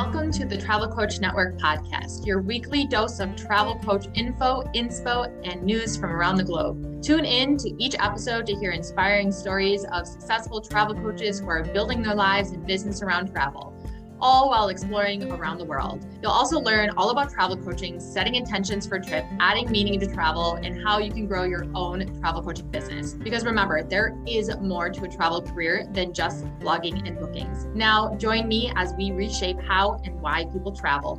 Welcome 0.00 0.30
to 0.30 0.46
the 0.46 0.56
Travel 0.56 0.86
Coach 0.86 1.18
Network 1.18 1.58
podcast, 1.58 2.24
your 2.24 2.40
weekly 2.40 2.86
dose 2.86 3.18
of 3.18 3.34
travel 3.34 3.80
coach 3.80 4.06
info, 4.14 4.62
inspo, 4.72 5.26
and 5.42 5.60
news 5.64 5.96
from 5.96 6.12
around 6.12 6.36
the 6.36 6.44
globe. 6.44 7.02
Tune 7.02 7.24
in 7.24 7.56
to 7.56 7.74
each 7.82 7.96
episode 7.98 8.46
to 8.46 8.54
hear 8.54 8.70
inspiring 8.70 9.32
stories 9.32 9.84
of 9.90 10.06
successful 10.06 10.60
travel 10.60 10.94
coaches 10.94 11.40
who 11.40 11.48
are 11.48 11.64
building 11.64 12.00
their 12.00 12.14
lives 12.14 12.52
and 12.52 12.64
business 12.64 13.02
around 13.02 13.32
travel 13.32 13.74
all 14.20 14.48
while 14.50 14.68
exploring 14.68 15.30
around 15.30 15.58
the 15.58 15.64
world. 15.64 16.04
You'll 16.22 16.32
also 16.32 16.60
learn 16.60 16.90
all 16.96 17.10
about 17.10 17.30
travel 17.30 17.56
coaching, 17.56 18.00
setting 18.00 18.34
intentions 18.34 18.86
for 18.86 18.96
a 18.96 19.02
trip, 19.02 19.24
adding 19.40 19.70
meaning 19.70 19.98
to 20.00 20.06
travel, 20.06 20.54
and 20.54 20.82
how 20.82 20.98
you 20.98 21.10
can 21.10 21.26
grow 21.26 21.44
your 21.44 21.66
own 21.74 22.20
travel 22.20 22.42
coaching 22.42 22.68
business. 22.70 23.14
Because 23.14 23.44
remember, 23.44 23.82
there 23.82 24.16
is 24.26 24.50
more 24.60 24.90
to 24.90 25.04
a 25.04 25.08
travel 25.08 25.42
career 25.42 25.88
than 25.92 26.12
just 26.12 26.44
blogging 26.60 27.06
and 27.06 27.18
bookings. 27.18 27.66
Now, 27.74 28.14
join 28.16 28.48
me 28.48 28.72
as 28.76 28.92
we 28.94 29.12
reshape 29.12 29.60
how 29.60 30.00
and 30.04 30.20
why 30.20 30.46
people 30.46 30.72
travel. 30.72 31.16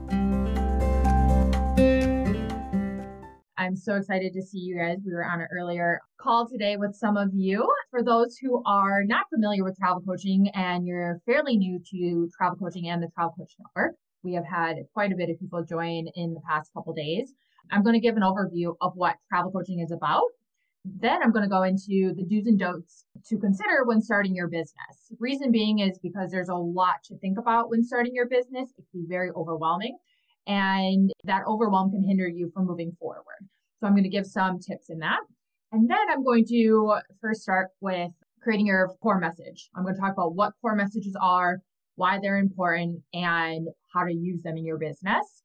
I'm 3.69 3.75
so 3.75 3.97
excited 3.97 4.33
to 4.33 4.41
see 4.41 4.57
you 4.57 4.79
guys. 4.79 4.97
We 5.05 5.13
were 5.13 5.23
on 5.23 5.41
an 5.41 5.47
earlier 5.55 6.01
call 6.19 6.49
today 6.49 6.75
with 6.75 6.95
some 6.95 7.17
of 7.17 7.29
you. 7.35 7.71
For 7.91 8.01
those 8.01 8.35
who 8.35 8.63
are 8.65 9.03
not 9.03 9.29
familiar 9.31 9.63
with 9.63 9.77
travel 9.77 10.01
coaching 10.01 10.49
and 10.55 10.87
you're 10.87 11.21
fairly 11.27 11.55
new 11.55 11.79
to 11.91 12.27
travel 12.35 12.57
coaching 12.57 12.89
and 12.89 13.03
the 13.03 13.09
Travel 13.13 13.35
Coach 13.37 13.53
Network, 13.59 13.93
we 14.23 14.33
have 14.33 14.43
had 14.43 14.77
quite 14.95 15.11
a 15.11 15.15
bit 15.15 15.29
of 15.29 15.39
people 15.39 15.63
join 15.63 16.07
in 16.15 16.33
the 16.33 16.41
past 16.49 16.73
couple 16.73 16.93
days. 16.93 17.31
I'm 17.69 17.83
going 17.83 17.93
to 17.93 17.99
give 17.99 18.15
an 18.17 18.23
overview 18.23 18.73
of 18.81 18.93
what 18.95 19.17
travel 19.31 19.51
coaching 19.51 19.81
is 19.81 19.91
about. 19.91 20.23
Then 20.83 21.21
I'm 21.21 21.31
going 21.31 21.43
to 21.43 21.47
go 21.47 21.61
into 21.61 22.15
the 22.15 22.25
do's 22.27 22.47
and 22.47 22.57
don'ts 22.57 23.05
to 23.27 23.37
consider 23.37 23.85
when 23.85 24.01
starting 24.01 24.33
your 24.33 24.47
business. 24.47 25.13
Reason 25.19 25.51
being 25.51 25.77
is 25.77 25.99
because 26.01 26.31
there's 26.31 26.49
a 26.49 26.55
lot 26.55 27.03
to 27.03 27.19
think 27.19 27.37
about 27.37 27.69
when 27.69 27.83
starting 27.83 28.15
your 28.15 28.27
business. 28.27 28.71
It 28.79 28.85
can 28.91 29.01
be 29.01 29.07
very 29.07 29.29
overwhelming 29.29 29.95
and 30.49 31.11
that 31.25 31.43
overwhelm 31.47 31.91
can 31.91 32.03
hinder 32.03 32.27
you 32.27 32.51
from 32.51 32.65
moving 32.65 32.97
forward. 32.99 33.47
So 33.79 33.87
I'm 33.87 33.93
going 33.93 34.03
to 34.03 34.09
give 34.09 34.25
some 34.25 34.59
tips 34.59 34.89
in 34.89 34.99
that. 34.99 35.19
And 35.71 35.89
then 35.89 35.99
I'm 36.09 36.23
going 36.23 36.45
to 36.49 36.95
first 37.21 37.41
start 37.41 37.69
with 37.79 38.11
creating 38.41 38.67
your 38.67 38.89
core 39.01 39.19
message. 39.19 39.69
I'm 39.75 39.83
going 39.83 39.95
to 39.95 40.01
talk 40.01 40.13
about 40.13 40.35
what 40.35 40.53
core 40.61 40.75
messages 40.75 41.15
are, 41.21 41.59
why 41.95 42.19
they're 42.21 42.37
important, 42.37 43.01
and 43.13 43.67
how 43.93 44.03
to 44.03 44.13
use 44.13 44.41
them 44.41 44.57
in 44.57 44.65
your 44.65 44.77
business. 44.77 45.43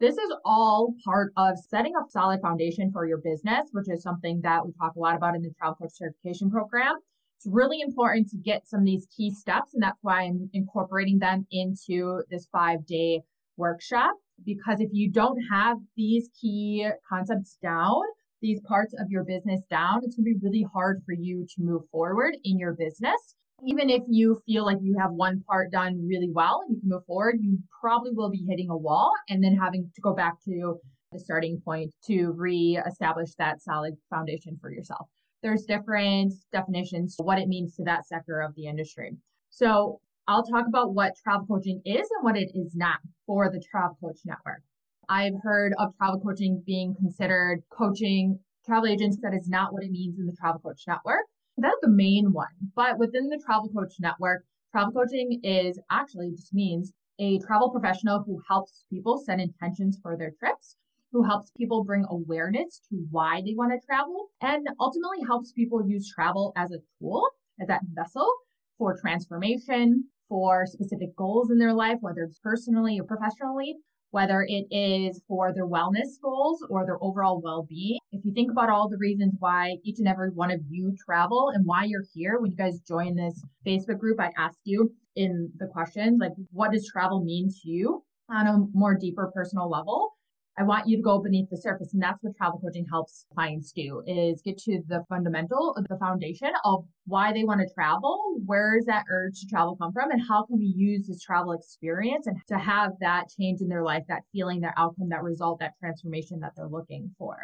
This 0.00 0.16
is 0.16 0.32
all 0.46 0.94
part 1.04 1.32
of 1.36 1.58
setting 1.58 1.92
up 1.94 2.06
solid 2.08 2.40
foundation 2.40 2.90
for 2.90 3.06
your 3.06 3.18
business, 3.18 3.68
which 3.72 3.90
is 3.90 4.02
something 4.02 4.40
that 4.42 4.64
we 4.64 4.72
talk 4.72 4.96
a 4.96 4.98
lot 4.98 5.14
about 5.14 5.36
in 5.36 5.42
the 5.42 5.50
Travel 5.58 5.74
Coach 5.74 5.90
Certification 5.92 6.50
Program. 6.50 6.94
It's 7.36 7.46
really 7.46 7.80
important 7.82 8.30
to 8.30 8.38
get 8.38 8.66
some 8.66 8.80
of 8.80 8.86
these 8.86 9.06
key 9.14 9.30
steps, 9.30 9.74
and 9.74 9.82
that's 9.82 9.98
why 10.02 10.22
I'm 10.22 10.48
incorporating 10.54 11.18
them 11.18 11.46
into 11.50 12.22
this 12.30 12.46
five 12.50 12.86
day 12.86 13.20
workshop 13.56 14.12
because 14.44 14.80
if 14.80 14.90
you 14.92 15.10
don't 15.10 15.38
have 15.50 15.78
these 15.96 16.28
key 16.40 16.88
concepts 17.08 17.58
down, 17.62 18.02
these 18.42 18.60
parts 18.62 18.94
of 18.98 19.10
your 19.10 19.24
business 19.24 19.60
down, 19.70 20.00
it's 20.02 20.16
going 20.16 20.24
to 20.24 20.38
be 20.38 20.40
really 20.42 20.66
hard 20.72 21.02
for 21.04 21.12
you 21.12 21.46
to 21.54 21.62
move 21.62 21.82
forward 21.90 22.36
in 22.44 22.58
your 22.58 22.72
business. 22.72 23.34
Even 23.66 23.90
if 23.90 24.02
you 24.08 24.40
feel 24.46 24.64
like 24.64 24.78
you 24.80 24.96
have 24.98 25.10
one 25.12 25.42
part 25.46 25.70
done 25.70 26.06
really 26.06 26.30
well 26.32 26.62
and 26.66 26.74
you 26.74 26.80
can 26.80 26.88
move 26.88 27.04
forward, 27.06 27.36
you 27.40 27.58
probably 27.80 28.10
will 28.14 28.30
be 28.30 28.46
hitting 28.48 28.70
a 28.70 28.76
wall 28.76 29.12
and 29.28 29.44
then 29.44 29.54
having 29.54 29.90
to 29.94 30.00
go 30.00 30.14
back 30.14 30.42
to 30.46 30.78
the 31.12 31.18
starting 31.18 31.60
point 31.62 31.90
to 32.06 32.32
re-establish 32.36 33.34
that 33.34 33.60
solid 33.60 33.94
foundation 34.08 34.56
for 34.60 34.70
yourself. 34.72 35.08
There's 35.42 35.64
different 35.64 36.32
definitions 36.52 37.16
what 37.18 37.38
it 37.38 37.48
means 37.48 37.74
to 37.76 37.84
that 37.84 38.06
sector 38.06 38.40
of 38.40 38.54
the 38.54 38.66
industry. 38.66 39.16
So 39.50 40.00
I'll 40.30 40.44
talk 40.44 40.68
about 40.68 40.94
what 40.94 41.16
travel 41.16 41.44
coaching 41.44 41.82
is 41.84 42.08
and 42.08 42.22
what 42.22 42.36
it 42.36 42.52
is 42.54 42.76
not 42.76 43.00
for 43.26 43.50
the 43.50 43.60
Travel 43.68 43.98
Coach 44.00 44.20
Network. 44.24 44.62
I've 45.08 45.34
heard 45.42 45.74
of 45.76 45.96
travel 45.96 46.20
coaching 46.20 46.62
being 46.64 46.94
considered 46.94 47.64
coaching 47.68 48.38
travel 48.64 48.86
agents. 48.86 49.18
That 49.22 49.34
is 49.34 49.48
not 49.48 49.72
what 49.72 49.82
it 49.82 49.90
means 49.90 50.20
in 50.20 50.26
the 50.26 50.36
Travel 50.40 50.60
Coach 50.60 50.84
Network. 50.86 51.24
That's 51.56 51.80
the 51.82 51.90
main 51.90 52.32
one. 52.32 52.46
But 52.76 52.96
within 52.96 53.28
the 53.28 53.42
Travel 53.44 53.70
Coach 53.70 53.94
Network, 53.98 54.44
travel 54.70 54.92
coaching 54.92 55.40
is 55.42 55.80
actually 55.90 56.30
just 56.30 56.54
means 56.54 56.92
a 57.18 57.40
travel 57.40 57.70
professional 57.70 58.22
who 58.22 58.40
helps 58.46 58.84
people 58.88 59.18
set 59.18 59.40
intentions 59.40 59.98
for 60.00 60.16
their 60.16 60.30
trips, 60.38 60.76
who 61.10 61.24
helps 61.24 61.50
people 61.56 61.82
bring 61.82 62.06
awareness 62.08 62.80
to 62.88 63.04
why 63.10 63.42
they 63.44 63.54
want 63.56 63.72
to 63.72 63.84
travel, 63.84 64.28
and 64.40 64.68
ultimately 64.78 65.26
helps 65.26 65.50
people 65.50 65.84
use 65.84 66.08
travel 66.08 66.52
as 66.54 66.70
a 66.70 66.78
tool, 67.00 67.28
as 67.60 67.66
that 67.66 67.82
vessel 67.94 68.32
for 68.78 68.96
transformation, 68.96 70.04
for 70.30 70.64
specific 70.64 71.14
goals 71.16 71.50
in 71.50 71.58
their 71.58 71.74
life, 71.74 71.98
whether 72.00 72.22
it's 72.22 72.38
personally 72.38 72.98
or 72.98 73.04
professionally, 73.04 73.76
whether 74.12 74.46
it 74.48 74.66
is 74.70 75.20
for 75.28 75.52
their 75.52 75.66
wellness 75.66 76.20
goals 76.22 76.64
or 76.70 76.86
their 76.86 77.02
overall 77.02 77.40
well 77.42 77.66
being. 77.68 77.98
If 78.12 78.24
you 78.24 78.32
think 78.32 78.50
about 78.50 78.70
all 78.70 78.88
the 78.88 78.96
reasons 78.96 79.34
why 79.38 79.76
each 79.84 79.98
and 79.98 80.08
every 80.08 80.30
one 80.30 80.50
of 80.50 80.60
you 80.68 80.96
travel 81.04 81.50
and 81.54 81.66
why 81.66 81.84
you're 81.84 82.04
here, 82.14 82.38
when 82.38 82.50
you 82.50 82.56
guys 82.56 82.80
join 82.80 83.14
this 83.14 83.44
Facebook 83.66 83.98
group, 83.98 84.20
I 84.20 84.30
asked 84.38 84.60
you 84.64 84.92
in 85.16 85.50
the 85.58 85.66
questions, 85.66 86.18
like, 86.20 86.32
what 86.52 86.72
does 86.72 86.88
travel 86.88 87.22
mean 87.22 87.50
to 87.50 87.68
you 87.68 88.04
on 88.30 88.46
a 88.46 88.58
more 88.72 88.96
deeper 88.96 89.30
personal 89.34 89.68
level? 89.68 90.12
I 90.60 90.62
want 90.62 90.86
you 90.86 90.98
to 90.98 91.02
go 91.02 91.18
beneath 91.18 91.48
the 91.48 91.56
surface. 91.56 91.94
And 91.94 92.02
that's 92.02 92.22
what 92.22 92.36
travel 92.36 92.60
coaching 92.60 92.84
helps 92.84 93.24
clients 93.32 93.72
do 93.72 94.02
is 94.06 94.42
get 94.42 94.58
to 94.58 94.82
the 94.88 95.02
fundamental, 95.08 95.74
the 95.88 95.96
foundation 95.96 96.50
of 96.66 96.84
why 97.06 97.32
they 97.32 97.44
want 97.44 97.62
to 97.62 97.74
travel. 97.74 98.36
Where 98.44 98.76
is 98.76 98.84
that 98.84 99.06
urge 99.10 99.40
to 99.40 99.46
travel 99.46 99.74
come 99.76 99.90
from? 99.90 100.10
And 100.10 100.20
how 100.20 100.44
can 100.44 100.58
we 100.58 100.66
use 100.66 101.06
this 101.06 101.22
travel 101.22 101.52
experience 101.52 102.26
and 102.26 102.36
to 102.48 102.58
have 102.58 102.92
that 103.00 103.30
change 103.30 103.62
in 103.62 103.68
their 103.68 103.82
life, 103.82 104.02
that 104.08 104.24
feeling, 104.34 104.60
that 104.60 104.74
outcome, 104.76 105.08
that 105.08 105.22
result, 105.22 105.60
that 105.60 105.78
transformation 105.80 106.40
that 106.40 106.52
they're 106.54 106.68
looking 106.68 107.10
for? 107.16 107.38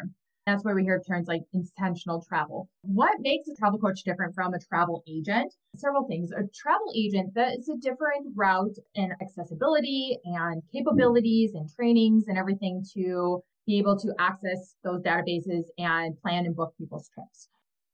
That's 0.47 0.63
where 0.63 0.75
we 0.75 0.83
hear 0.83 1.01
terms 1.05 1.27
like 1.27 1.41
intentional 1.51 2.23
travel. 2.25 2.69
What 2.83 3.19
makes 3.19 3.49
a 3.49 3.55
travel 3.55 3.79
coach 3.79 4.03
different 4.05 4.33
from 4.33 4.53
a 4.53 4.59
travel 4.59 5.03
agent? 5.05 5.53
Several 5.75 6.07
things. 6.07 6.31
A 6.31 6.47
travel 6.55 6.87
agent, 6.95 7.33
that 7.35 7.59
is 7.59 7.67
a 7.67 7.75
different 7.75 8.31
route 8.33 8.77
in 8.95 9.11
accessibility 9.21 10.17
and 10.23 10.63
capabilities 10.71 11.53
and 11.53 11.69
trainings 11.75 12.29
and 12.29 12.37
everything 12.37 12.81
to 12.93 13.43
be 13.65 13.77
able 13.77 13.99
to 13.99 14.13
access 14.19 14.73
those 14.85 15.01
databases 15.01 15.63
and 15.77 16.17
plan 16.21 16.45
and 16.45 16.55
book 16.55 16.73
people's 16.77 17.09
trips. 17.09 17.49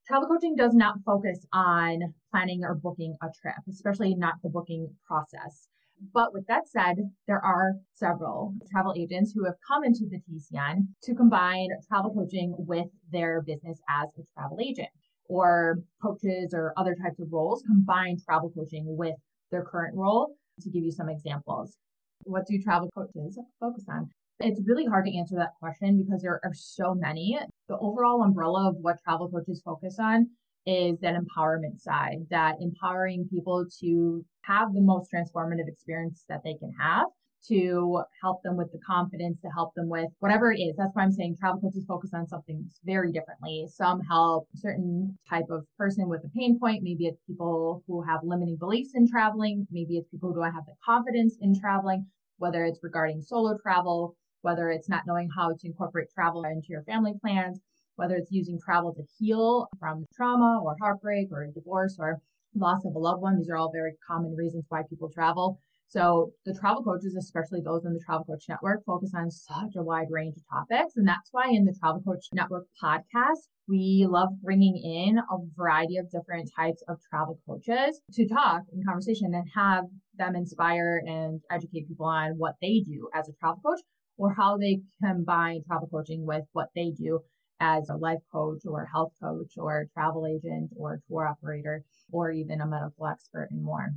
Travel 0.05 0.27
coaching 0.27 0.55
does 0.55 0.75
not 0.75 0.99
focus 1.03 1.47
on 1.53 2.13
planning 2.29 2.63
or 2.63 2.75
booking 2.75 3.17
a 3.23 3.29
trip, 3.41 3.55
especially 3.67 4.13
not 4.13 4.35
the 4.43 4.49
booking 4.49 4.95
process. 5.07 5.67
But 6.11 6.33
with 6.33 6.47
that 6.47 6.67
said, 6.67 6.97
there 7.27 7.43
are 7.43 7.75
several 7.93 8.55
travel 8.69 8.93
agents 8.97 9.31
who 9.31 9.45
have 9.45 9.55
come 9.67 9.83
into 9.83 10.05
the 10.09 10.19
TCN 10.19 10.87
to 11.03 11.15
combine 11.15 11.69
travel 11.87 12.13
coaching 12.13 12.55
with 12.57 12.87
their 13.11 13.41
business 13.41 13.79
as 13.87 14.09
a 14.17 14.23
travel 14.33 14.59
agent 14.59 14.89
or 15.29 15.79
coaches 16.01 16.53
or 16.53 16.73
other 16.77 16.95
types 16.95 17.19
of 17.19 17.31
roles 17.31 17.63
combine 17.63 18.17
travel 18.19 18.51
coaching 18.51 18.83
with 18.97 19.15
their 19.51 19.63
current 19.63 19.95
role. 19.95 20.35
To 20.61 20.69
give 20.69 20.83
you 20.83 20.91
some 20.91 21.09
examples, 21.09 21.77
what 22.25 22.45
do 22.45 22.59
travel 22.59 22.89
coaches 22.93 23.39
focus 23.59 23.85
on? 23.89 24.09
It's 24.39 24.61
really 24.67 24.85
hard 24.85 25.05
to 25.05 25.17
answer 25.17 25.35
that 25.35 25.53
question 25.59 25.97
because 25.97 26.21
there 26.21 26.39
are 26.43 26.53
so 26.53 26.93
many. 26.93 27.39
The 27.67 27.77
overall 27.77 28.23
umbrella 28.23 28.69
of 28.69 28.75
what 28.81 29.01
travel 29.03 29.29
coaches 29.29 29.61
focus 29.63 29.97
on 29.99 30.29
is 30.65 30.99
that 30.99 31.15
empowerment 31.15 31.79
side, 31.79 32.25
that 32.29 32.55
empowering 32.61 33.27
people 33.29 33.65
to 33.81 34.25
have 34.41 34.73
the 34.73 34.81
most 34.81 35.09
transformative 35.11 35.67
experience 35.67 36.25
that 36.29 36.41
they 36.43 36.55
can 36.55 36.71
have 36.79 37.07
to 37.47 38.01
help 38.21 38.41
them 38.43 38.55
with 38.55 38.71
the 38.71 38.79
confidence, 38.87 39.41
to 39.41 39.49
help 39.49 39.73
them 39.75 39.89
with 39.89 40.09
whatever 40.19 40.53
it 40.53 40.59
is. 40.59 40.75
That's 40.77 40.95
why 40.95 41.03
I'm 41.03 41.11
saying 41.11 41.35
travel 41.37 41.59
coaches 41.59 41.83
focus 41.85 42.11
on 42.13 42.25
something 42.27 42.65
very 42.85 43.11
differently. 43.11 43.67
Some 43.67 43.99
help 44.01 44.47
certain 44.55 45.17
type 45.29 45.49
of 45.49 45.65
person 45.77 46.07
with 46.07 46.23
a 46.23 46.29
pain 46.29 46.57
point. 46.57 46.83
Maybe 46.83 47.05
it's 47.07 47.19
people 47.27 47.83
who 47.85 48.01
have 48.03 48.21
limiting 48.23 48.55
beliefs 48.55 48.91
in 48.95 49.09
traveling. 49.09 49.67
Maybe 49.71 49.97
it's 49.97 50.09
people 50.09 50.29
who 50.29 50.35
don't 50.35 50.53
have 50.53 50.65
the 50.65 50.75
confidence 50.85 51.35
in 51.41 51.59
traveling, 51.59 52.05
whether 52.37 52.63
it's 52.63 52.79
regarding 52.81 53.21
solo 53.21 53.57
travel, 53.61 54.15
whether 54.41 54.69
it's 54.69 54.89
not 54.89 55.03
knowing 55.05 55.29
how 55.35 55.49
to 55.49 55.67
incorporate 55.67 56.07
travel 56.13 56.43
into 56.45 56.67
your 56.69 56.83
family 56.83 57.13
plans, 57.21 57.59
whether 57.95 58.15
it's 58.15 58.31
using 58.31 58.59
travel 58.59 58.93
to 58.93 59.03
heal 59.17 59.67
from 59.79 60.05
trauma 60.15 60.61
or 60.63 60.75
heartbreak 60.79 61.29
or 61.31 61.45
divorce 61.47 61.97
or 61.99 62.19
loss 62.55 62.85
of 62.85 62.95
a 62.95 62.99
loved 62.99 63.21
one. 63.21 63.37
These 63.37 63.49
are 63.49 63.57
all 63.57 63.71
very 63.71 63.93
common 64.07 64.35
reasons 64.35 64.65
why 64.69 64.83
people 64.89 65.09
travel. 65.09 65.59
So 65.87 66.31
the 66.43 66.55
travel 66.59 66.83
coaches, 66.83 67.15
especially 67.15 67.61
those 67.61 67.85
in 67.85 67.93
the 67.93 67.99
Travel 68.03 68.25
Coach 68.25 68.45
Network, 68.49 68.83
focus 68.83 69.11
on 69.15 69.29
such 69.29 69.75
a 69.75 69.83
wide 69.83 70.07
range 70.09 70.35
of 70.35 70.43
topics. 70.49 70.95
And 70.95 71.07
that's 71.07 71.29
why 71.31 71.49
in 71.51 71.65
the 71.65 71.75
Travel 71.79 72.01
Coach 72.01 72.25
Network 72.33 72.65
podcast, 72.83 73.47
we 73.67 74.07
love 74.09 74.29
bringing 74.41 74.75
in 74.75 75.19
a 75.19 75.37
variety 75.55 75.97
of 75.97 76.09
different 76.09 76.49
types 76.57 76.83
of 76.87 76.97
travel 77.09 77.39
coaches 77.47 78.01
to 78.13 78.27
talk 78.27 78.63
in 78.73 78.83
conversation 78.83 79.35
and 79.35 79.47
have 79.53 79.85
them 80.17 80.35
inspire 80.35 81.01
and 81.05 81.41
educate 81.51 81.87
people 81.87 82.07
on 82.07 82.33
what 82.37 82.55
they 82.59 82.79
do 82.79 83.07
as 83.13 83.29
a 83.29 83.33
travel 83.33 83.61
coach 83.63 83.81
or 84.17 84.33
how 84.33 84.57
they 84.57 84.81
combine 85.03 85.61
travel 85.67 85.87
coaching 85.91 86.25
with 86.25 86.43
what 86.53 86.69
they 86.75 86.89
do 86.89 87.19
as 87.63 87.87
a 87.89 87.95
life 87.95 88.19
coach 88.31 88.61
or 88.65 88.85
health 88.85 89.13
coach 89.21 89.53
or 89.57 89.87
travel 89.93 90.27
agent 90.27 90.69
or 90.75 90.99
tour 91.07 91.27
operator 91.27 91.81
or 92.11 92.31
even 92.31 92.59
a 92.59 92.67
medical 92.67 93.07
expert 93.07 93.47
and 93.51 93.63
more. 93.63 93.89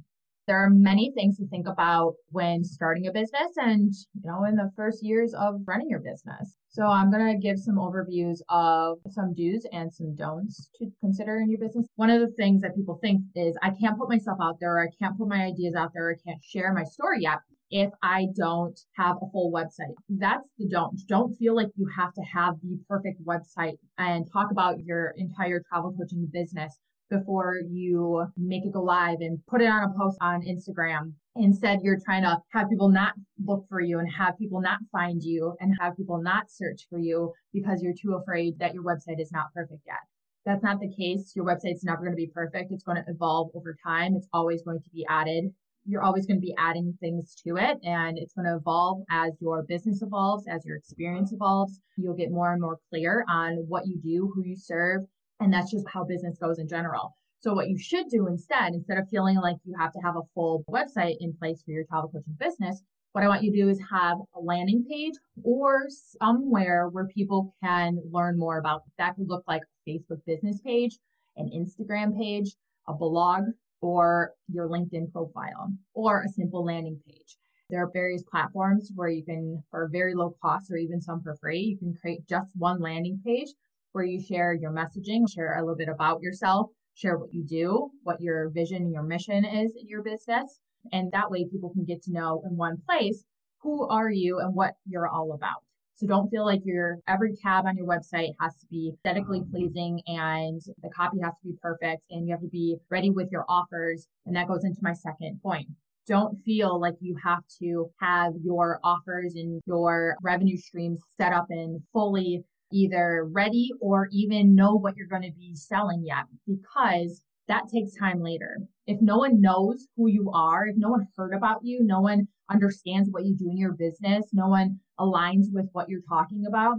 There 0.46 0.64
are 0.64 0.70
many 0.70 1.10
things 1.10 1.36
to 1.38 1.48
think 1.48 1.66
about 1.66 2.14
when 2.30 2.62
starting 2.62 3.08
a 3.08 3.12
business 3.12 3.50
and, 3.56 3.92
you 4.14 4.30
know, 4.30 4.44
in 4.44 4.54
the 4.54 4.70
first 4.76 5.02
years 5.02 5.34
of 5.34 5.62
running 5.66 5.90
your 5.90 5.98
business. 5.98 6.54
So 6.68 6.84
I'm 6.84 7.10
going 7.10 7.26
to 7.26 7.40
give 7.40 7.58
some 7.58 7.74
overviews 7.74 8.38
of 8.48 8.98
some 9.10 9.34
do's 9.34 9.66
and 9.72 9.92
some 9.92 10.14
don'ts 10.14 10.70
to 10.78 10.86
consider 11.00 11.40
in 11.40 11.50
your 11.50 11.58
business. 11.58 11.88
One 11.96 12.10
of 12.10 12.20
the 12.20 12.32
things 12.36 12.62
that 12.62 12.76
people 12.76 13.00
think 13.02 13.22
is 13.34 13.56
I 13.60 13.70
can't 13.70 13.98
put 13.98 14.08
myself 14.08 14.38
out 14.40 14.58
there, 14.60 14.78
I 14.78 14.86
can't 15.00 15.18
put 15.18 15.26
my 15.26 15.42
ideas 15.42 15.74
out 15.74 15.90
there, 15.92 16.12
I 16.12 16.18
can't 16.24 16.44
share 16.44 16.72
my 16.72 16.84
story 16.84 17.22
yet 17.22 17.40
if 17.70 17.90
I 18.02 18.26
don't 18.36 18.78
have 18.96 19.16
a 19.16 19.30
full 19.32 19.52
website. 19.52 19.94
That's 20.08 20.48
the 20.58 20.68
don't. 20.68 20.98
Don't 21.08 21.34
feel 21.36 21.54
like 21.54 21.68
you 21.76 21.88
have 21.96 22.12
to 22.14 22.22
have 22.22 22.54
the 22.62 22.78
perfect 22.88 23.24
website 23.24 23.78
and 23.98 24.26
talk 24.32 24.50
about 24.50 24.80
your 24.84 25.14
entire 25.16 25.62
travel 25.68 25.94
coaching 25.98 26.28
business 26.32 26.78
before 27.10 27.60
you 27.70 28.26
make 28.36 28.64
it 28.64 28.72
go 28.72 28.82
live 28.82 29.18
and 29.20 29.38
put 29.46 29.60
it 29.60 29.66
on 29.66 29.84
a 29.84 29.98
post 29.98 30.18
on 30.20 30.42
Instagram. 30.42 31.12
Instead, 31.36 31.80
you're 31.82 32.00
trying 32.04 32.22
to 32.22 32.38
have 32.52 32.68
people 32.68 32.88
not 32.88 33.12
look 33.44 33.64
for 33.68 33.80
you 33.80 33.98
and 33.98 34.10
have 34.10 34.38
people 34.38 34.60
not 34.60 34.78
find 34.90 35.22
you 35.22 35.54
and 35.60 35.74
have 35.80 35.96
people 35.96 36.20
not 36.20 36.50
search 36.50 36.86
for 36.88 36.98
you 36.98 37.32
because 37.52 37.82
you're 37.82 37.94
too 38.00 38.14
afraid 38.14 38.58
that 38.58 38.74
your 38.74 38.82
website 38.82 39.20
is 39.20 39.30
not 39.32 39.52
perfect 39.54 39.82
yet. 39.86 39.96
That's 40.44 40.62
not 40.62 40.80
the 40.80 40.92
case. 40.92 41.32
Your 41.34 41.44
website's 41.44 41.84
never 41.84 42.02
going 42.02 42.12
to 42.12 42.16
be 42.16 42.30
perfect. 42.32 42.72
It's 42.72 42.84
going 42.84 43.02
to 43.02 43.10
evolve 43.10 43.50
over 43.54 43.76
time. 43.84 44.14
It's 44.16 44.28
always 44.32 44.62
going 44.62 44.80
to 44.80 44.90
be 44.90 45.04
added. 45.08 45.52
You're 45.88 46.02
always 46.02 46.26
going 46.26 46.38
to 46.38 46.46
be 46.46 46.54
adding 46.58 46.96
things 47.00 47.34
to 47.46 47.56
it 47.56 47.78
and 47.84 48.18
it's 48.18 48.34
going 48.34 48.46
to 48.46 48.56
evolve 48.56 49.02
as 49.10 49.32
your 49.40 49.62
business 49.62 50.02
evolves, 50.02 50.44
as 50.48 50.64
your 50.64 50.76
experience 50.76 51.32
evolves. 51.32 51.80
You'll 51.96 52.14
get 52.14 52.30
more 52.30 52.52
and 52.52 52.60
more 52.60 52.78
clear 52.90 53.24
on 53.28 53.64
what 53.68 53.86
you 53.86 53.98
do, 54.02 54.32
who 54.34 54.42
you 54.44 54.56
serve, 54.56 55.02
and 55.40 55.52
that's 55.52 55.70
just 55.70 55.86
how 55.92 56.04
business 56.04 56.38
goes 56.38 56.58
in 56.58 56.68
general. 56.68 57.16
So 57.40 57.54
what 57.54 57.68
you 57.68 57.78
should 57.78 58.08
do 58.08 58.26
instead, 58.26 58.74
instead 58.74 58.98
of 58.98 59.08
feeling 59.08 59.36
like 59.36 59.56
you 59.64 59.76
have 59.78 59.92
to 59.92 60.00
have 60.00 60.16
a 60.16 60.26
full 60.34 60.64
website 60.68 61.16
in 61.20 61.34
place 61.38 61.62
for 61.62 61.70
your 61.70 61.84
travel 61.84 62.10
coaching 62.10 62.36
business, 62.38 62.82
what 63.12 63.24
I 63.24 63.28
want 63.28 63.44
you 63.44 63.52
to 63.52 63.62
do 63.62 63.68
is 63.68 63.80
have 63.90 64.18
a 64.34 64.40
landing 64.40 64.84
page 64.90 65.14
or 65.42 65.86
somewhere 65.88 66.88
where 66.88 67.06
people 67.06 67.54
can 67.62 67.98
learn 68.10 68.38
more 68.38 68.58
about 68.58 68.82
that 68.98 69.16
could 69.16 69.28
look 69.28 69.44
like 69.46 69.62
a 69.62 69.90
Facebook 69.90 70.24
business 70.26 70.60
page, 70.60 70.98
an 71.36 71.50
Instagram 71.54 72.18
page, 72.18 72.54
a 72.88 72.92
blog, 72.92 73.44
or 73.86 74.32
your 74.48 74.68
LinkedIn 74.68 75.12
profile, 75.12 75.72
or 75.94 76.22
a 76.22 76.28
simple 76.28 76.64
landing 76.64 76.98
page. 77.06 77.36
There 77.70 77.82
are 77.82 77.90
various 77.92 78.24
platforms 78.30 78.90
where 78.94 79.08
you 79.08 79.24
can, 79.24 79.62
for 79.70 79.88
very 79.92 80.14
low 80.14 80.34
cost 80.42 80.70
or 80.70 80.76
even 80.76 81.00
some 81.00 81.22
for 81.22 81.36
free, 81.36 81.60
you 81.60 81.78
can 81.78 81.94
create 81.94 82.26
just 82.28 82.50
one 82.56 82.80
landing 82.80 83.20
page 83.24 83.48
where 83.92 84.04
you 84.04 84.20
share 84.20 84.52
your 84.52 84.72
messaging, 84.72 85.22
share 85.32 85.54
a 85.56 85.60
little 85.60 85.76
bit 85.76 85.88
about 85.88 86.20
yourself, 86.20 86.70
share 86.94 87.16
what 87.16 87.32
you 87.32 87.44
do, 87.44 87.90
what 88.02 88.20
your 88.20 88.50
vision 88.50 88.82
and 88.82 88.92
your 88.92 89.02
mission 89.02 89.44
is 89.44 89.72
in 89.80 89.88
your 89.88 90.02
business. 90.02 90.60
And 90.92 91.10
that 91.12 91.30
way 91.30 91.46
people 91.50 91.70
can 91.70 91.84
get 91.84 92.02
to 92.02 92.12
know 92.12 92.42
in 92.44 92.56
one 92.56 92.78
place 92.88 93.24
who 93.62 93.88
are 93.88 94.10
you 94.10 94.38
and 94.40 94.54
what 94.54 94.74
you're 94.84 95.08
all 95.08 95.32
about. 95.32 95.62
So 95.96 96.06
don't 96.06 96.28
feel 96.28 96.44
like 96.44 96.60
your 96.64 96.98
every 97.08 97.34
tab 97.42 97.64
on 97.64 97.78
your 97.78 97.86
website 97.86 98.34
has 98.38 98.54
to 98.56 98.66
be 98.70 98.92
aesthetically 98.92 99.40
mm-hmm. 99.40 99.50
pleasing 99.50 100.00
and 100.06 100.60
the 100.82 100.90
copy 100.90 101.16
has 101.22 101.32
to 101.42 101.48
be 101.48 101.56
perfect 101.62 102.02
and 102.10 102.26
you 102.26 102.34
have 102.34 102.42
to 102.42 102.48
be 102.48 102.76
ready 102.90 103.08
with 103.08 103.30
your 103.32 103.46
offers. 103.48 104.06
And 104.26 104.36
that 104.36 104.46
goes 104.46 104.64
into 104.64 104.78
my 104.82 104.92
second 104.92 105.40
point. 105.42 105.66
Don't 106.06 106.38
feel 106.44 106.78
like 106.78 106.96
you 107.00 107.16
have 107.24 107.42
to 107.62 107.90
have 107.98 108.34
your 108.44 108.78
offers 108.84 109.36
and 109.36 109.62
your 109.66 110.16
revenue 110.22 110.58
streams 110.58 111.00
set 111.16 111.32
up 111.32 111.46
and 111.48 111.80
fully 111.94 112.44
either 112.72 113.26
ready 113.32 113.70
or 113.80 114.08
even 114.12 114.54
know 114.54 114.74
what 114.74 114.96
you're 114.96 115.06
going 115.06 115.22
to 115.22 115.32
be 115.32 115.54
selling 115.54 116.04
yet 116.04 116.24
because 116.46 117.22
that 117.48 117.68
takes 117.72 117.94
time 117.94 118.20
later. 118.20 118.58
If 118.86 119.00
no 119.00 119.16
one 119.16 119.40
knows 119.40 119.86
who 119.96 120.08
you 120.08 120.30
are, 120.34 120.66
if 120.66 120.76
no 120.76 120.90
one 120.90 121.08
heard 121.16 121.32
about 121.32 121.60
you, 121.64 121.82
no 121.82 122.00
one 122.00 122.28
understands 122.50 123.08
what 123.10 123.24
you 123.24 123.34
do 123.34 123.48
in 123.50 123.56
your 123.56 123.72
business, 123.72 124.26
no 124.32 124.48
one 124.48 124.78
aligns 124.98 125.46
with 125.52 125.66
what 125.72 125.88
you're 125.88 126.00
talking 126.08 126.44
about, 126.46 126.76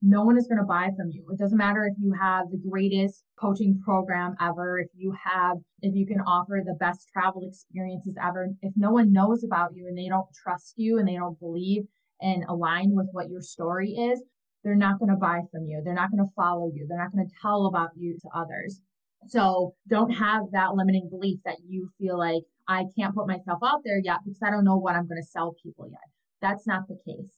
no 0.00 0.22
one 0.22 0.38
is 0.38 0.46
going 0.46 0.58
to 0.58 0.64
buy 0.64 0.90
from 0.96 1.10
you. 1.10 1.26
It 1.32 1.38
doesn't 1.38 1.58
matter 1.58 1.84
if 1.84 1.94
you 1.98 2.12
have 2.12 2.50
the 2.50 2.62
greatest 2.70 3.24
coaching 3.38 3.80
program 3.84 4.36
ever, 4.40 4.78
if 4.78 4.88
you 4.94 5.12
have, 5.24 5.56
if 5.82 5.94
you 5.94 6.06
can 6.06 6.20
offer 6.20 6.62
the 6.64 6.74
best 6.74 7.08
travel 7.12 7.42
experiences 7.48 8.14
ever. 8.22 8.48
If 8.62 8.72
no 8.76 8.92
one 8.92 9.12
knows 9.12 9.42
about 9.42 9.74
you 9.74 9.88
and 9.88 9.98
they 9.98 10.08
don't 10.08 10.28
trust 10.40 10.74
you 10.76 10.98
and 10.98 11.08
they 11.08 11.16
don't 11.16 11.38
believe 11.40 11.82
and 12.20 12.44
align 12.48 12.94
with 12.94 13.08
what 13.12 13.28
your 13.28 13.40
story 13.40 13.90
is, 13.90 14.22
they're 14.62 14.76
not 14.76 14.98
going 14.98 15.10
to 15.10 15.16
buy 15.16 15.40
from 15.50 15.64
you. 15.66 15.82
They're 15.84 15.94
not 15.94 16.10
going 16.10 16.24
to 16.24 16.32
follow 16.36 16.70
you. 16.72 16.86
They're 16.88 16.98
not 16.98 17.12
going 17.12 17.26
to 17.26 17.34
tell 17.42 17.66
about 17.66 17.90
you 17.96 18.16
to 18.22 18.28
others. 18.34 18.80
So 19.26 19.74
don't 19.88 20.10
have 20.10 20.44
that 20.52 20.74
limiting 20.74 21.08
belief 21.10 21.40
that 21.44 21.56
you 21.66 21.90
feel 21.98 22.18
like 22.18 22.42
I 22.68 22.84
can't 22.96 23.14
put 23.14 23.26
myself 23.26 23.60
out 23.64 23.80
there 23.84 23.98
yet 23.98 24.18
because 24.24 24.40
I 24.44 24.50
don't 24.50 24.64
know 24.64 24.76
what 24.76 24.94
I'm 24.94 25.08
going 25.08 25.20
to 25.20 25.26
sell 25.26 25.56
people 25.62 25.88
yet. 25.90 25.98
That's 26.40 26.66
not 26.66 26.86
the 26.86 26.98
case. 27.04 27.37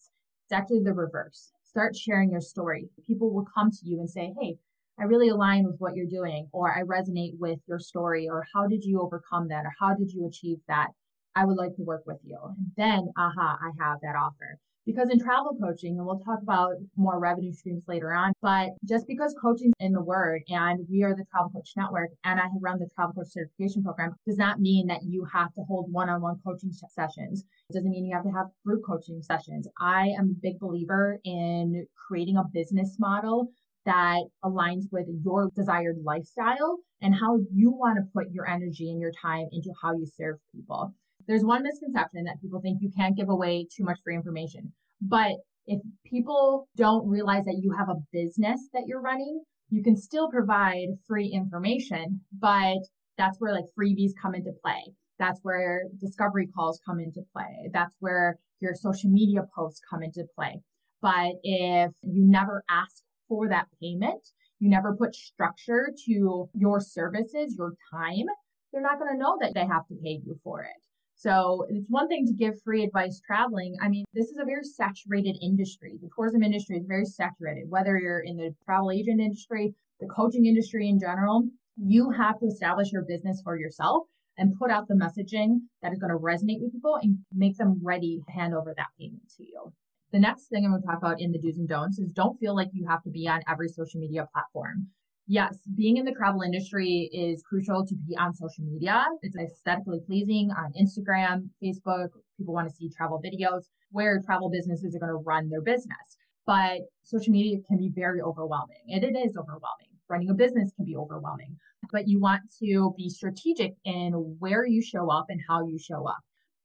It's 0.50 0.58
actually 0.58 0.82
the 0.82 0.92
reverse. 0.92 1.52
Start 1.62 1.94
sharing 1.94 2.32
your 2.32 2.40
story. 2.40 2.88
People 3.06 3.30
will 3.30 3.46
come 3.54 3.70
to 3.70 3.86
you 3.86 4.00
and 4.00 4.10
say, 4.10 4.34
Hey, 4.40 4.58
I 4.98 5.04
really 5.04 5.28
align 5.28 5.64
with 5.64 5.76
what 5.78 5.94
you're 5.94 6.06
doing, 6.06 6.48
or 6.50 6.76
I 6.76 6.82
resonate 6.82 7.38
with 7.38 7.60
your 7.68 7.78
story, 7.78 8.28
or 8.28 8.44
how 8.52 8.66
did 8.66 8.82
you 8.82 9.00
overcome 9.00 9.46
that, 9.46 9.64
or 9.64 9.72
how 9.78 9.94
did 9.94 10.12
you 10.12 10.26
achieve 10.26 10.58
that? 10.66 10.88
I 11.36 11.44
would 11.44 11.56
like 11.56 11.76
to 11.76 11.84
work 11.84 12.02
with 12.04 12.18
you. 12.24 12.36
And 12.42 12.72
then, 12.76 13.12
aha, 13.16 13.58
I 13.62 13.70
have 13.80 14.00
that 14.02 14.16
offer. 14.16 14.58
Because 14.90 15.10
in 15.10 15.20
travel 15.20 15.56
coaching, 15.62 15.98
and 15.98 16.04
we'll 16.04 16.18
talk 16.18 16.42
about 16.42 16.72
more 16.96 17.20
revenue 17.20 17.52
streams 17.52 17.84
later 17.86 18.12
on, 18.12 18.32
but 18.42 18.70
just 18.84 19.06
because 19.06 19.32
coaching's 19.40 19.72
in 19.78 19.92
the 19.92 20.02
word 20.02 20.42
and 20.48 20.84
we 20.90 21.04
are 21.04 21.14
the 21.14 21.24
Travel 21.30 21.50
Coach 21.50 21.70
Network 21.76 22.10
and 22.24 22.40
I 22.40 22.46
run 22.60 22.80
the 22.80 22.88
Travel 22.96 23.14
Coach 23.14 23.28
Certification 23.28 23.84
Program 23.84 24.16
does 24.26 24.36
not 24.36 24.58
mean 24.58 24.88
that 24.88 25.04
you 25.04 25.24
have 25.32 25.54
to 25.54 25.62
hold 25.62 25.92
one-on-one 25.92 26.40
coaching 26.44 26.72
sessions. 26.72 27.44
It 27.68 27.74
doesn't 27.74 27.88
mean 27.88 28.04
you 28.04 28.16
have 28.16 28.24
to 28.24 28.32
have 28.32 28.46
group 28.66 28.82
coaching 28.84 29.22
sessions. 29.22 29.68
I 29.80 30.08
am 30.18 30.30
a 30.30 30.40
big 30.42 30.58
believer 30.58 31.20
in 31.24 31.86
creating 32.08 32.36
a 32.36 32.44
business 32.52 32.96
model 32.98 33.52
that 33.86 34.22
aligns 34.44 34.90
with 34.90 35.06
your 35.24 35.50
desired 35.54 35.98
lifestyle 36.02 36.78
and 37.00 37.14
how 37.14 37.38
you 37.52 37.70
want 37.70 37.96
to 37.96 38.10
put 38.12 38.32
your 38.32 38.48
energy 38.48 38.90
and 38.90 39.00
your 39.00 39.12
time 39.22 39.46
into 39.52 39.70
how 39.80 39.92
you 39.92 40.06
serve 40.16 40.38
people. 40.52 40.92
There's 41.30 41.44
one 41.44 41.62
misconception 41.62 42.24
that 42.24 42.40
people 42.42 42.60
think 42.60 42.82
you 42.82 42.90
can't 42.90 43.16
give 43.16 43.28
away 43.28 43.64
too 43.72 43.84
much 43.84 44.00
free 44.02 44.16
information. 44.16 44.72
But 45.00 45.36
if 45.64 45.80
people 46.04 46.66
don't 46.76 47.08
realize 47.08 47.44
that 47.44 47.60
you 47.62 47.70
have 47.70 47.88
a 47.88 48.02
business 48.12 48.58
that 48.72 48.88
you're 48.88 49.00
running, 49.00 49.40
you 49.68 49.80
can 49.80 49.96
still 49.96 50.28
provide 50.28 50.88
free 51.06 51.28
information, 51.28 52.22
but 52.36 52.78
that's 53.16 53.38
where 53.38 53.54
like 53.54 53.66
freebies 53.78 54.10
come 54.20 54.34
into 54.34 54.50
play. 54.60 54.82
That's 55.20 55.38
where 55.44 55.84
discovery 56.00 56.48
calls 56.48 56.80
come 56.84 56.98
into 56.98 57.22
play. 57.32 57.70
That's 57.72 57.94
where 58.00 58.36
your 58.58 58.74
social 58.74 59.08
media 59.08 59.42
posts 59.54 59.80
come 59.88 60.02
into 60.02 60.24
play. 60.34 60.60
But 61.00 61.34
if 61.44 61.92
you 62.02 62.24
never 62.24 62.64
ask 62.68 63.04
for 63.28 63.48
that 63.50 63.68
payment, 63.80 64.20
you 64.58 64.68
never 64.68 64.96
put 64.96 65.14
structure 65.14 65.90
to 66.06 66.48
your 66.54 66.80
services, 66.80 67.54
your 67.56 67.74
time, 67.92 68.26
they're 68.72 68.82
not 68.82 68.98
going 68.98 69.12
to 69.12 69.18
know 69.18 69.36
that 69.40 69.54
they 69.54 69.66
have 69.66 69.86
to 69.86 69.94
pay 70.02 70.20
you 70.24 70.36
for 70.42 70.62
it. 70.62 70.89
So 71.20 71.66
it's 71.68 71.90
one 71.90 72.08
thing 72.08 72.26
to 72.28 72.32
give 72.32 72.62
free 72.62 72.82
advice 72.82 73.20
traveling. 73.20 73.76
I 73.82 73.90
mean, 73.90 74.06
this 74.14 74.30
is 74.30 74.38
a 74.40 74.46
very 74.46 74.64
saturated 74.64 75.36
industry. 75.42 75.98
The 76.00 76.08
tourism 76.16 76.42
industry 76.42 76.78
is 76.78 76.86
very 76.86 77.04
saturated, 77.04 77.68
whether 77.68 77.98
you're 77.98 78.20
in 78.20 78.38
the 78.38 78.54
travel 78.64 78.90
agent 78.90 79.20
industry, 79.20 79.74
the 80.00 80.06
coaching 80.06 80.46
industry 80.46 80.88
in 80.88 80.98
general. 80.98 81.46
You 81.76 82.08
have 82.08 82.40
to 82.40 82.46
establish 82.46 82.90
your 82.90 83.02
business 83.02 83.42
for 83.44 83.58
yourself 83.58 84.06
and 84.38 84.56
put 84.58 84.70
out 84.70 84.88
the 84.88 84.94
messaging 84.94 85.58
that 85.82 85.92
is 85.92 85.98
going 85.98 86.10
to 86.10 86.18
resonate 86.18 86.62
with 86.62 86.72
people 86.72 86.96
and 87.02 87.18
make 87.34 87.58
them 87.58 87.78
ready 87.82 88.22
to 88.24 88.32
hand 88.32 88.54
over 88.54 88.72
that 88.74 88.88
payment 88.98 89.28
to 89.36 89.42
you. 89.42 89.74
The 90.12 90.20
next 90.20 90.48
thing 90.48 90.64
I'm 90.64 90.70
going 90.70 90.80
to 90.80 90.86
talk 90.86 90.96
about 90.96 91.20
in 91.20 91.32
the 91.32 91.38
do's 91.38 91.58
and 91.58 91.68
don'ts 91.68 91.98
is 91.98 92.08
don't 92.12 92.40
feel 92.40 92.56
like 92.56 92.70
you 92.72 92.86
have 92.88 93.02
to 93.02 93.10
be 93.10 93.28
on 93.28 93.42
every 93.46 93.68
social 93.68 94.00
media 94.00 94.26
platform 94.32 94.88
yes, 95.30 95.56
being 95.76 95.96
in 95.96 96.04
the 96.04 96.10
travel 96.10 96.42
industry 96.42 97.08
is 97.12 97.40
crucial 97.48 97.86
to 97.86 97.94
be 97.94 98.16
on 98.16 98.34
social 98.34 98.64
media. 98.64 99.06
It's 99.22 99.36
aesthetically 99.36 100.00
pleasing 100.04 100.50
on 100.50 100.72
Instagram, 100.72 101.48
Facebook. 101.62 102.08
People 102.36 102.52
want 102.52 102.68
to 102.68 102.74
see 102.74 102.90
travel 102.90 103.22
videos 103.24 103.62
where 103.92 104.20
travel 104.26 104.50
businesses 104.50 104.94
are 104.96 104.98
going 104.98 105.12
to 105.12 105.24
run 105.24 105.48
their 105.48 105.62
business. 105.62 106.18
But 106.46 106.80
social 107.04 107.32
media 107.32 107.58
can 107.68 107.78
be 107.78 107.92
very 107.94 108.20
overwhelming, 108.20 108.82
and 108.88 109.04
it 109.04 109.16
is 109.16 109.36
overwhelming. 109.36 109.90
Running 110.08 110.30
a 110.30 110.34
business 110.34 110.72
can 110.74 110.84
be 110.84 110.96
overwhelming, 110.96 111.56
but 111.92 112.08
you 112.08 112.18
want 112.18 112.42
to 112.60 112.92
be 112.96 113.08
strategic 113.08 113.74
in 113.84 114.12
where 114.40 114.66
you 114.66 114.82
show 114.82 115.08
up 115.12 115.26
and 115.28 115.40
how 115.48 115.64
you 115.64 115.78
show 115.78 116.08
up. 116.08 116.18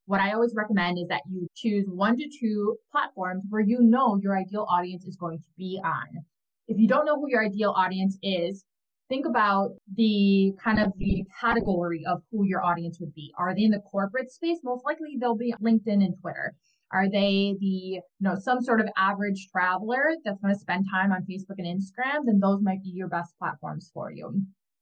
What 0.08 0.22
I 0.22 0.32
always 0.32 0.56
recommend 0.56 0.98
is 0.98 1.08
that 1.10 1.22
you 1.30 1.48
choose 1.56 1.86
one 1.88 2.18
to 2.18 2.28
two 2.40 2.78
platforms 2.92 3.44
where 3.50 3.62
you 3.62 3.82
know 3.82 4.18
your 4.24 4.36
ideal 4.36 4.66
audience 4.68 5.06
is 5.06 5.18
going 5.18 5.38
to 5.38 5.50
be 5.56 5.80
on 5.84 6.26
if 6.68 6.78
you 6.78 6.88
don't 6.88 7.06
know 7.06 7.20
who 7.20 7.30
your 7.30 7.46
ideal 7.46 7.74
audience 7.76 8.18
is, 8.24 8.64
think 9.10 9.26
about 9.26 9.72
the 9.96 10.54
kind 10.64 10.80
of 10.80 10.92
the 10.98 11.24
category 11.40 12.04
of 12.08 12.22
who 12.32 12.46
your 12.46 12.64
audience 12.64 13.00
would 13.00 13.14
be. 13.14 13.34
Are 13.38 13.54
they 13.54 13.64
in 13.64 13.72
the 13.72 13.80
corporate 13.80 14.32
space? 14.32 14.60
Most 14.64 14.84
likely 14.86 15.18
they'll 15.20 15.36
be 15.36 15.54
LinkedIn 15.62 16.04
and 16.04 16.16
Twitter. 16.20 16.54
Are 16.92 17.10
they 17.10 17.56
the, 17.60 17.66
you 17.66 18.02
know, 18.22 18.36
some 18.40 18.62
sort 18.62 18.80
of 18.80 18.88
average 18.98 19.48
traveler 19.52 20.16
that's 20.24 20.40
going 20.40 20.54
to 20.54 20.60
spend 20.60 20.86
time 20.90 21.12
on 21.12 21.24
Facebook 21.24 21.58
and 21.58 21.68
Instagram? 21.68 22.26
Then 22.26 22.40
those 22.40 22.62
might 22.62 22.84
be 22.84 22.90
your 22.90 23.08
best 23.08 23.34
platforms 23.38 23.92
for 23.94 24.12
you. 24.12 24.42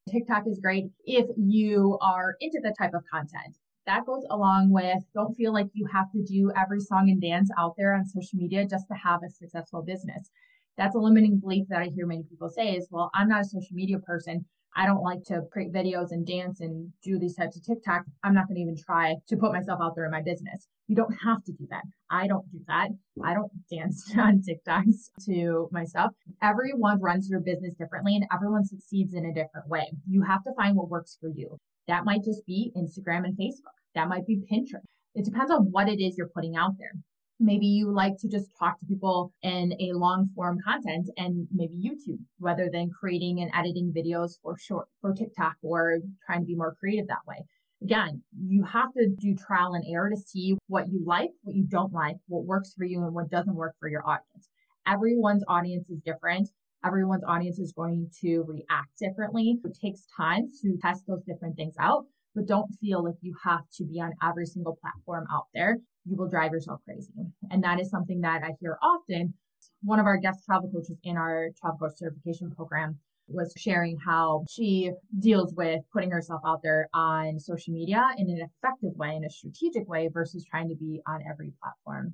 TikTok 0.09 0.43
is 0.47 0.59
great 0.61 0.85
if 1.05 1.25
you 1.37 1.97
are 2.01 2.35
into 2.41 2.59
the 2.61 2.75
type 2.77 2.93
of 2.93 3.03
content. 3.11 3.57
That 3.85 4.05
goes 4.05 4.23
along 4.29 4.71
with 4.71 4.99
don't 5.13 5.33
feel 5.35 5.53
like 5.53 5.67
you 5.73 5.87
have 5.91 6.11
to 6.11 6.23
do 6.23 6.51
every 6.57 6.79
song 6.79 7.09
and 7.09 7.21
dance 7.21 7.49
out 7.57 7.75
there 7.77 7.93
on 7.93 8.05
social 8.05 8.37
media 8.37 8.65
just 8.65 8.85
to 8.89 8.95
have 8.95 9.21
a 9.23 9.29
successful 9.29 9.81
business. 9.81 10.29
That's 10.77 10.95
a 10.95 10.99
limiting 10.99 11.39
belief 11.39 11.67
that 11.69 11.81
I 11.81 11.89
hear 11.93 12.07
many 12.07 12.23
people 12.23 12.49
say 12.49 12.71
is, 12.75 12.87
well, 12.89 13.11
I'm 13.13 13.29
not 13.29 13.41
a 13.41 13.45
social 13.45 13.75
media 13.75 13.99
person. 13.99 14.45
I 14.75 14.87
don't 14.87 15.03
like 15.03 15.23
to 15.25 15.43
create 15.51 15.71
videos 15.71 16.07
and 16.11 16.25
dance 16.25 16.59
and 16.59 16.91
do 17.03 17.19
these 17.19 17.35
types 17.35 17.55
of 17.55 17.63
TikTok. 17.63 18.03
I'm 18.23 18.33
not 18.33 18.47
going 18.47 18.55
to 18.55 18.61
even 18.61 18.75
try 18.75 19.15
to 19.27 19.37
put 19.37 19.53
myself 19.53 19.79
out 19.83 19.93
there 19.95 20.05
in 20.05 20.11
my 20.11 20.23
business. 20.23 20.67
You 20.87 20.95
don't 20.95 21.13
have 21.23 21.43
to 21.43 21.51
do 21.51 21.67
that. 21.69 21.83
I 22.09 22.27
don't 22.27 22.49
do 22.51 22.59
that. 22.67 22.89
I 23.23 23.35
don't 23.35 23.51
dance 23.71 24.11
on 24.17 24.41
TikToks 24.41 25.11
to 25.25 25.69
myself. 25.71 26.11
Everyone 26.41 26.99
runs 26.99 27.29
their 27.29 27.39
business 27.39 27.75
differently 27.75 28.15
and 28.15 28.25
everyone 28.33 28.65
succeeds 28.65 29.13
in 29.13 29.25
a 29.25 29.33
different 29.33 29.67
way. 29.67 29.91
You 30.07 30.23
have 30.23 30.43
to 30.43 30.53
find 30.55 30.75
what 30.75 30.89
works 30.89 31.17
for 31.21 31.29
you. 31.29 31.57
That 31.87 32.05
might 32.05 32.23
just 32.23 32.45
be 32.45 32.71
Instagram 32.75 33.25
and 33.25 33.37
Facebook. 33.37 33.77
That 33.93 34.07
might 34.07 34.25
be 34.25 34.41
Pinterest. 34.51 34.87
It 35.13 35.25
depends 35.25 35.51
on 35.51 35.71
what 35.71 35.87
it 35.87 36.01
is 36.01 36.17
you're 36.17 36.29
putting 36.29 36.55
out 36.55 36.71
there. 36.79 36.93
Maybe 37.43 37.65
you 37.65 37.91
like 37.91 38.17
to 38.19 38.29
just 38.29 38.47
talk 38.57 38.79
to 38.79 38.85
people 38.85 39.33
in 39.41 39.73
a 39.81 39.91
long 39.91 40.29
form 40.33 40.59
content 40.65 41.09
and 41.17 41.45
maybe 41.51 41.75
YouTube 41.75 42.19
rather 42.39 42.69
than 42.71 42.89
creating 42.89 43.41
and 43.41 43.51
editing 43.53 43.91
videos 43.93 44.39
for 44.41 44.57
short 44.57 44.87
for 45.01 45.13
TikTok 45.13 45.55
or 45.61 45.99
trying 46.25 46.39
to 46.39 46.45
be 46.45 46.55
more 46.55 46.73
creative 46.79 47.07
that 47.09 47.27
way. 47.27 47.43
Again, 47.81 48.21
you 48.47 48.63
have 48.63 48.93
to 48.93 49.09
do 49.09 49.35
trial 49.35 49.73
and 49.73 49.83
error 49.93 50.09
to 50.09 50.15
see 50.15 50.55
what 50.67 50.87
you 50.87 51.03
like, 51.05 51.31
what 51.41 51.53
you 51.53 51.65
don't 51.65 51.91
like, 51.91 52.15
what 52.27 52.45
works 52.45 52.73
for 52.77 52.85
you 52.85 53.03
and 53.03 53.13
what 53.13 53.29
doesn't 53.29 53.55
work 53.55 53.75
for 53.77 53.89
your 53.89 54.07
audience. 54.07 54.47
Everyone's 54.87 55.43
audience 55.49 55.89
is 55.89 55.99
different. 56.05 56.47
Everyone's 56.85 57.25
audience 57.27 57.59
is 57.59 57.73
going 57.73 58.09
to 58.21 58.45
react 58.47 58.97
differently. 58.97 59.59
It 59.65 59.77
takes 59.81 60.05
time 60.15 60.47
to 60.61 60.77
test 60.81 61.03
those 61.07 61.23
different 61.23 61.57
things 61.57 61.75
out, 61.77 62.05
but 62.35 62.47
don't 62.47 62.71
feel 62.81 63.03
like 63.03 63.15
you 63.21 63.35
have 63.43 63.63
to 63.77 63.83
be 63.83 63.99
on 63.99 64.11
every 64.23 64.45
single 64.45 64.77
platform 64.81 65.25
out 65.31 65.47
there 65.53 65.79
you 66.05 66.17
will 66.17 66.27
drive 66.27 66.51
yourself 66.51 66.81
crazy. 66.85 67.11
And 67.49 67.63
that 67.63 67.79
is 67.79 67.89
something 67.89 68.21
that 68.21 68.41
I 68.43 68.51
hear 68.59 68.77
often. 68.81 69.33
One 69.81 69.99
of 69.99 70.05
our 70.05 70.17
guest 70.17 70.43
travel 70.45 70.69
coaches 70.69 70.97
in 71.03 71.17
our 71.17 71.49
travel 71.59 71.79
coach 71.79 71.97
certification 71.97 72.51
program 72.51 72.99
was 73.27 73.53
sharing 73.57 73.97
how 74.05 74.43
she 74.49 74.91
deals 75.19 75.53
with 75.55 75.79
putting 75.93 76.11
herself 76.11 76.41
out 76.45 76.59
there 76.61 76.89
on 76.93 77.39
social 77.39 77.73
media 77.73 78.05
in 78.17 78.29
an 78.29 78.41
effective 78.41 78.91
way, 78.95 79.15
in 79.15 79.23
a 79.23 79.29
strategic 79.29 79.87
way, 79.87 80.09
versus 80.11 80.45
trying 80.49 80.67
to 80.67 80.75
be 80.75 81.01
on 81.07 81.21
every 81.29 81.53
platform. 81.61 82.13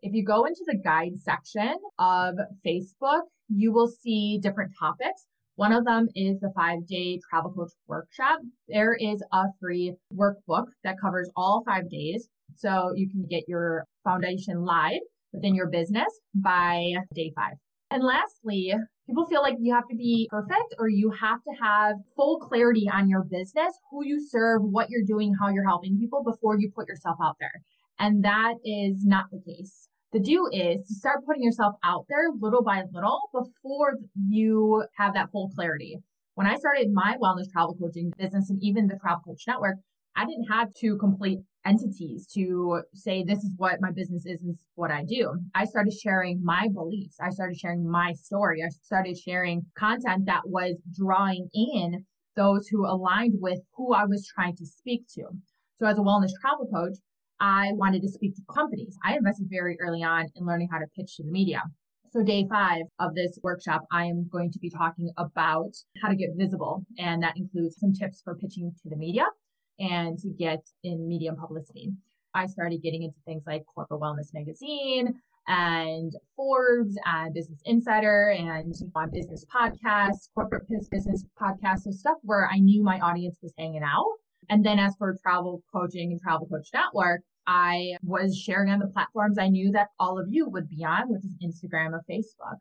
If 0.00 0.14
you 0.14 0.24
go 0.24 0.44
into 0.44 0.62
the 0.66 0.76
guide 0.76 1.20
section 1.20 1.76
of 1.98 2.36
Facebook, 2.64 3.22
you 3.48 3.72
will 3.72 3.88
see 3.88 4.38
different 4.38 4.72
topics. 4.78 5.26
One 5.56 5.72
of 5.72 5.84
them 5.84 6.08
is 6.16 6.40
the 6.40 6.52
five 6.56 6.86
day 6.86 7.20
travel 7.30 7.52
coach 7.52 7.70
workshop. 7.86 8.40
There 8.68 8.94
is 8.94 9.22
a 9.32 9.44
free 9.60 9.94
workbook 10.12 10.66
that 10.82 11.00
covers 11.00 11.30
all 11.36 11.62
five 11.64 11.88
days. 11.88 12.28
So 12.56 12.92
you 12.94 13.08
can 13.08 13.24
get 13.28 13.44
your 13.48 13.86
foundation 14.02 14.64
live 14.64 15.00
within 15.32 15.54
your 15.54 15.68
business 15.68 16.08
by 16.34 16.94
day 17.14 17.32
five. 17.36 17.54
And 17.90 18.02
lastly, 18.02 18.74
people 19.06 19.26
feel 19.26 19.42
like 19.42 19.56
you 19.60 19.72
have 19.74 19.86
to 19.88 19.96
be 19.96 20.26
perfect 20.30 20.74
or 20.78 20.88
you 20.88 21.10
have 21.10 21.38
to 21.44 21.62
have 21.62 21.96
full 22.16 22.38
clarity 22.40 22.88
on 22.92 23.08
your 23.08 23.22
business, 23.22 23.78
who 23.90 24.04
you 24.04 24.20
serve, 24.26 24.62
what 24.62 24.90
you're 24.90 25.04
doing, 25.06 25.34
how 25.40 25.50
you're 25.50 25.68
helping 25.68 25.98
people 25.98 26.24
before 26.24 26.58
you 26.58 26.72
put 26.74 26.88
yourself 26.88 27.18
out 27.22 27.36
there. 27.38 27.62
And 28.00 28.24
that 28.24 28.54
is 28.64 29.04
not 29.04 29.26
the 29.30 29.40
case. 29.40 29.88
The 30.14 30.20
do 30.20 30.48
is 30.52 30.86
to 30.86 30.94
start 30.94 31.26
putting 31.26 31.42
yourself 31.42 31.74
out 31.82 32.06
there 32.08 32.30
little 32.38 32.62
by 32.62 32.84
little 32.92 33.18
before 33.32 33.98
you 34.28 34.84
have 34.96 35.12
that 35.14 35.32
full 35.32 35.50
clarity. 35.56 35.98
When 36.36 36.46
I 36.46 36.54
started 36.54 36.92
my 36.92 37.16
wellness 37.20 37.50
travel 37.50 37.74
coaching 37.74 38.12
business 38.16 38.48
and 38.48 38.62
even 38.62 38.86
the 38.86 38.94
Travel 38.94 39.22
Coach 39.26 39.42
Network, 39.48 39.78
I 40.14 40.24
didn't 40.24 40.46
have 40.52 40.72
two 40.74 40.96
complete 40.98 41.40
entities 41.66 42.28
to 42.32 42.82
say, 42.94 43.24
this 43.24 43.42
is 43.42 43.54
what 43.56 43.80
my 43.80 43.90
business 43.90 44.24
is 44.24 44.40
and 44.42 44.56
what 44.76 44.92
I 44.92 45.02
do. 45.02 45.34
I 45.52 45.64
started 45.64 45.92
sharing 45.92 46.44
my 46.44 46.68
beliefs. 46.72 47.16
I 47.20 47.30
started 47.30 47.58
sharing 47.58 47.84
my 47.84 48.12
story. 48.12 48.62
I 48.62 48.68
started 48.68 49.18
sharing 49.18 49.66
content 49.76 50.26
that 50.26 50.42
was 50.48 50.76
drawing 50.96 51.48
in 51.52 52.04
those 52.36 52.68
who 52.68 52.86
aligned 52.86 53.34
with 53.40 53.58
who 53.76 53.92
I 53.92 54.04
was 54.04 54.30
trying 54.32 54.54
to 54.58 54.64
speak 54.64 55.08
to. 55.14 55.24
So 55.80 55.86
as 55.86 55.98
a 55.98 56.02
wellness 56.02 56.30
travel 56.40 56.68
coach, 56.72 56.98
I 57.44 57.72
wanted 57.74 58.00
to 58.00 58.08
speak 58.08 58.34
to 58.36 58.42
companies. 58.50 58.96
I 59.04 59.16
invested 59.16 59.48
very 59.50 59.76
early 59.78 60.02
on 60.02 60.30
in 60.34 60.46
learning 60.46 60.70
how 60.72 60.78
to 60.78 60.86
pitch 60.96 61.16
to 61.16 61.24
the 61.24 61.30
media. 61.30 61.62
So, 62.10 62.22
day 62.22 62.46
five 62.48 62.84
of 63.00 63.14
this 63.14 63.38
workshop, 63.42 63.82
I 63.92 64.06
am 64.06 64.26
going 64.32 64.50
to 64.52 64.58
be 64.58 64.70
talking 64.70 65.10
about 65.18 65.72
how 66.00 66.08
to 66.08 66.16
get 66.16 66.30
visible. 66.38 66.86
And 66.98 67.22
that 67.22 67.36
includes 67.36 67.76
some 67.78 67.92
tips 67.92 68.22
for 68.24 68.34
pitching 68.34 68.72
to 68.82 68.88
the 68.88 68.96
media 68.96 69.26
and 69.78 70.18
to 70.20 70.30
get 70.30 70.62
in 70.84 71.06
media 71.06 71.32
and 71.32 71.38
publicity. 71.38 71.92
I 72.32 72.46
started 72.46 72.82
getting 72.82 73.02
into 73.02 73.18
things 73.26 73.42
like 73.46 73.62
Corporate 73.74 74.00
Wellness 74.00 74.32
Magazine 74.32 75.12
and 75.46 76.12
Forbes 76.36 76.96
and 77.04 77.34
Business 77.34 77.60
Insider 77.66 78.30
and 78.30 78.74
on 78.96 79.10
business 79.10 79.44
podcasts, 79.54 80.30
corporate 80.34 80.66
business 80.90 81.26
podcasts, 81.38 81.82
so 81.82 81.90
stuff 81.90 82.16
where 82.22 82.48
I 82.50 82.58
knew 82.58 82.82
my 82.82 83.00
audience 83.00 83.36
was 83.42 83.52
hanging 83.58 83.82
out. 83.84 84.14
And 84.48 84.64
then 84.64 84.78
as 84.78 84.94
for 84.96 85.14
travel 85.22 85.62
coaching 85.70 86.12
and 86.12 86.20
travel 86.20 86.46
coach 86.46 86.68
network, 86.72 87.20
I 87.46 87.96
was 88.02 88.36
sharing 88.36 88.70
on 88.70 88.78
the 88.78 88.86
platforms 88.86 89.38
I 89.38 89.48
knew 89.48 89.70
that 89.72 89.88
all 89.98 90.18
of 90.18 90.26
you 90.30 90.48
would 90.48 90.68
be 90.68 90.84
on, 90.84 91.10
which 91.10 91.24
is 91.24 91.36
Instagram 91.42 91.92
or 91.92 92.04
Facebook. 92.10 92.56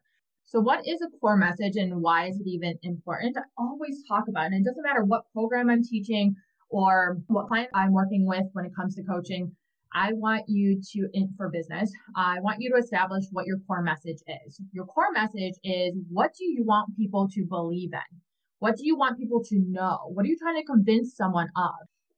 So 0.46 0.60
what 0.60 0.86
is 0.86 1.02
a 1.02 1.10
core 1.20 1.38
message 1.38 1.78
and 1.78 2.02
why 2.02 2.28
is 2.28 2.40
it 2.40 2.48
even 2.48 2.78
important? 2.84 3.38
I 3.38 3.42
always 3.58 4.04
talk 4.08 4.28
about 4.28 4.52
it. 4.52 4.54
And 4.54 4.66
it 4.66 4.70
doesn't 4.70 4.84
matter 4.84 5.04
what 5.04 5.24
program 5.34 5.70
I'm 5.70 5.84
teaching 5.84 6.36
or 6.70 7.18
what 7.28 7.48
client 7.48 7.70
I'm 7.74 7.94
working 7.94 8.28
with 8.28 8.46
when 8.54 8.66
it 8.66 8.75
comes 8.75 8.96
to 8.96 9.04
coaching. 9.04 9.56
I 9.96 10.12
want 10.13 10.44
you 10.48 10.82
to, 10.94 11.28
for 11.38 11.50
business, 11.50 11.92
I 12.16 12.40
want 12.42 12.58
you 12.60 12.72
to 12.72 12.78
establish 12.78 13.25
what 13.32 13.46
your 13.46 13.60
core 13.68 13.84
message 13.84 14.20
is. 14.46 14.60
Your 14.72 14.86
core 14.86 15.12
message 15.13 15.54
is 15.63 15.94
what 16.10 16.34
do 16.38 16.46
you 16.46 16.63
want 16.66 16.98
people 16.98 17.30
to 17.30 17.46
believe 17.46 17.94
in? 17.94 18.20
What 18.60 18.78
do 18.78 18.86
you 18.86 18.98
want 18.98 19.20
people 19.20 19.44
to 19.44 19.60
know? 19.68 20.00
What 20.08 20.25
are 20.25 20.30
you 20.30 20.38
trying 20.38 20.60
to 20.60 20.66
convince 20.66 21.16
someone 21.16 21.50
of? 21.56 21.74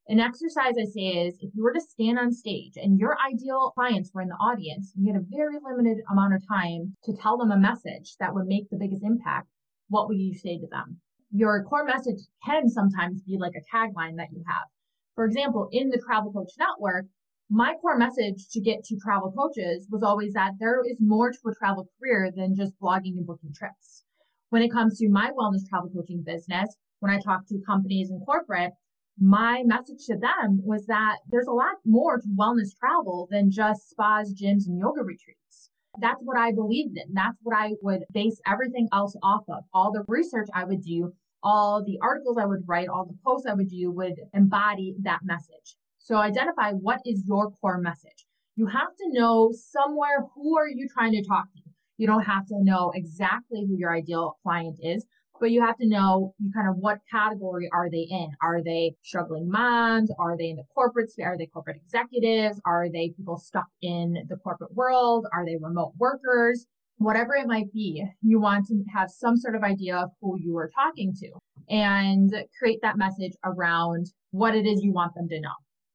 An 0.07 0.19
exercise 0.19 0.75
I 0.79 0.85
say 0.85 1.25
is 1.25 1.39
if 1.41 1.49
you 1.55 1.63
were 1.63 1.73
to 1.73 1.81
stand 1.81 2.19
on 2.19 2.31
stage 2.31 2.73
and 2.77 2.99
your 2.99 3.17
ideal 3.27 3.71
clients 3.71 4.11
were 4.13 4.21
in 4.21 4.27
the 4.27 4.35
audience, 4.35 4.93
you 4.95 5.11
had 5.11 5.19
a 5.19 5.25
very 5.31 5.57
limited 5.59 6.03
amount 6.11 6.35
of 6.35 6.47
time 6.47 6.95
to 7.05 7.15
tell 7.15 7.37
them 7.37 7.49
a 7.49 7.57
message 7.57 8.15
that 8.19 8.31
would 8.35 8.45
make 8.45 8.69
the 8.69 8.77
biggest 8.77 9.03
impact, 9.03 9.47
what 9.89 10.07
would 10.07 10.19
you 10.19 10.35
say 10.35 10.59
to 10.59 10.67
them? 10.67 11.01
Your 11.31 11.63
core 11.63 11.85
message 11.85 12.19
can 12.45 12.69
sometimes 12.69 13.23
be 13.23 13.39
like 13.39 13.55
a 13.55 13.75
tagline 13.75 14.15
that 14.17 14.31
you 14.31 14.43
have. 14.45 14.67
For 15.15 15.25
example, 15.25 15.69
in 15.71 15.89
the 15.89 15.97
Travel 15.97 16.31
Coach 16.31 16.51
Network, 16.59 17.07
my 17.49 17.73
core 17.81 17.97
message 17.97 18.47
to 18.49 18.61
get 18.61 18.83
to 18.83 18.97
travel 18.97 19.31
coaches 19.31 19.87
was 19.89 20.03
always 20.03 20.33
that 20.33 20.53
there 20.59 20.83
is 20.85 20.97
more 20.99 21.31
to 21.31 21.49
a 21.49 21.55
travel 21.55 21.89
career 21.97 22.31
than 22.31 22.55
just 22.55 22.79
blogging 22.79 23.17
and 23.17 23.25
booking 23.25 23.53
trips. 23.55 24.03
When 24.49 24.61
it 24.61 24.71
comes 24.71 24.99
to 24.99 25.09
my 25.09 25.31
wellness 25.31 25.67
travel 25.67 25.89
coaching 25.89 26.21
business, 26.23 26.77
when 26.99 27.11
I 27.11 27.19
talk 27.19 27.47
to 27.47 27.59
companies 27.65 28.11
and 28.11 28.23
corporate, 28.23 28.73
my 29.19 29.63
message 29.65 30.05
to 30.07 30.17
them 30.17 30.61
was 30.63 30.85
that 30.87 31.17
there's 31.29 31.47
a 31.47 31.51
lot 31.53 31.75
more 31.85 32.19
to 32.19 32.27
wellness 32.37 32.77
travel 32.77 33.27
than 33.31 33.49
just 33.49 33.89
spas, 33.89 34.33
gyms, 34.33 34.67
and 34.67 34.79
yoga 34.79 35.03
retreats. 35.03 35.69
That's 35.99 36.21
what 36.21 36.37
I 36.37 36.51
believed 36.51 36.97
in. 36.97 37.13
That's 37.13 37.37
what 37.41 37.55
I 37.55 37.71
would 37.81 38.03
base 38.11 38.41
everything 38.45 38.89
else 38.91 39.15
off 39.23 39.43
of. 39.47 39.63
All 39.73 39.93
the 39.93 40.03
research 40.09 40.49
I 40.53 40.65
would 40.65 40.83
do, 40.83 41.13
all 41.41 41.81
the 41.83 41.97
articles 42.01 42.37
I 42.37 42.45
would 42.45 42.67
write, 42.67 42.89
all 42.89 43.05
the 43.05 43.17
posts 43.25 43.47
I 43.47 43.53
would 43.53 43.69
do 43.69 43.91
would 43.91 44.15
embody 44.33 44.95
that 45.03 45.21
message. 45.23 45.77
So 45.97 46.17
identify 46.17 46.71
what 46.71 46.99
is 47.05 47.23
your 47.25 47.51
core 47.51 47.77
message. 47.77 48.25
You 48.57 48.67
have 48.67 48.95
to 48.97 49.09
know 49.11 49.53
somewhere 49.53 50.25
who 50.33 50.57
are 50.57 50.67
you 50.67 50.87
trying 50.89 51.13
to 51.13 51.23
talk 51.23 51.45
to. 51.53 51.61
You 51.97 52.07
don't 52.07 52.23
have 52.23 52.45
to 52.47 52.61
know 52.61 52.91
exactly 52.93 53.65
who 53.65 53.77
your 53.77 53.95
ideal 53.95 54.37
client 54.43 54.77
is, 54.81 55.05
but 55.39 55.51
you 55.51 55.61
have 55.61 55.77
to 55.77 55.87
know 55.87 56.33
you 56.39 56.51
kind 56.53 56.69
of 56.69 56.77
what 56.77 56.99
category 57.11 57.69
are 57.73 57.89
they 57.89 58.07
in? 58.09 58.29
Are 58.41 58.63
they 58.63 58.95
struggling 59.03 59.49
moms? 59.49 60.09
Are 60.19 60.37
they 60.37 60.49
in 60.49 60.55
the 60.55 60.63
corporate 60.73 61.11
sphere? 61.11 61.33
Are 61.33 61.37
they 61.37 61.47
corporate 61.47 61.77
executives? 61.77 62.59
Are 62.65 62.87
they 62.91 63.09
people 63.09 63.37
stuck 63.37 63.67
in 63.81 64.25
the 64.29 64.37
corporate 64.37 64.73
world? 64.73 65.27
Are 65.33 65.45
they 65.45 65.57
remote 65.57 65.93
workers? 65.97 66.65
Whatever 66.97 67.35
it 67.35 67.47
might 67.47 67.71
be, 67.73 68.05
you 68.21 68.39
want 68.39 68.67
to 68.67 68.81
have 68.93 69.09
some 69.09 69.35
sort 69.35 69.55
of 69.55 69.63
idea 69.63 69.97
of 69.97 70.11
who 70.21 70.39
you 70.39 70.57
are 70.57 70.71
talking 70.73 71.13
to 71.19 71.29
and 71.69 72.33
create 72.57 72.79
that 72.81 72.97
message 72.97 73.33
around 73.43 74.07
what 74.31 74.55
it 74.55 74.65
is 74.65 74.81
you 74.81 74.93
want 74.93 75.13
them 75.13 75.27
to 75.27 75.41
know. 75.41 75.49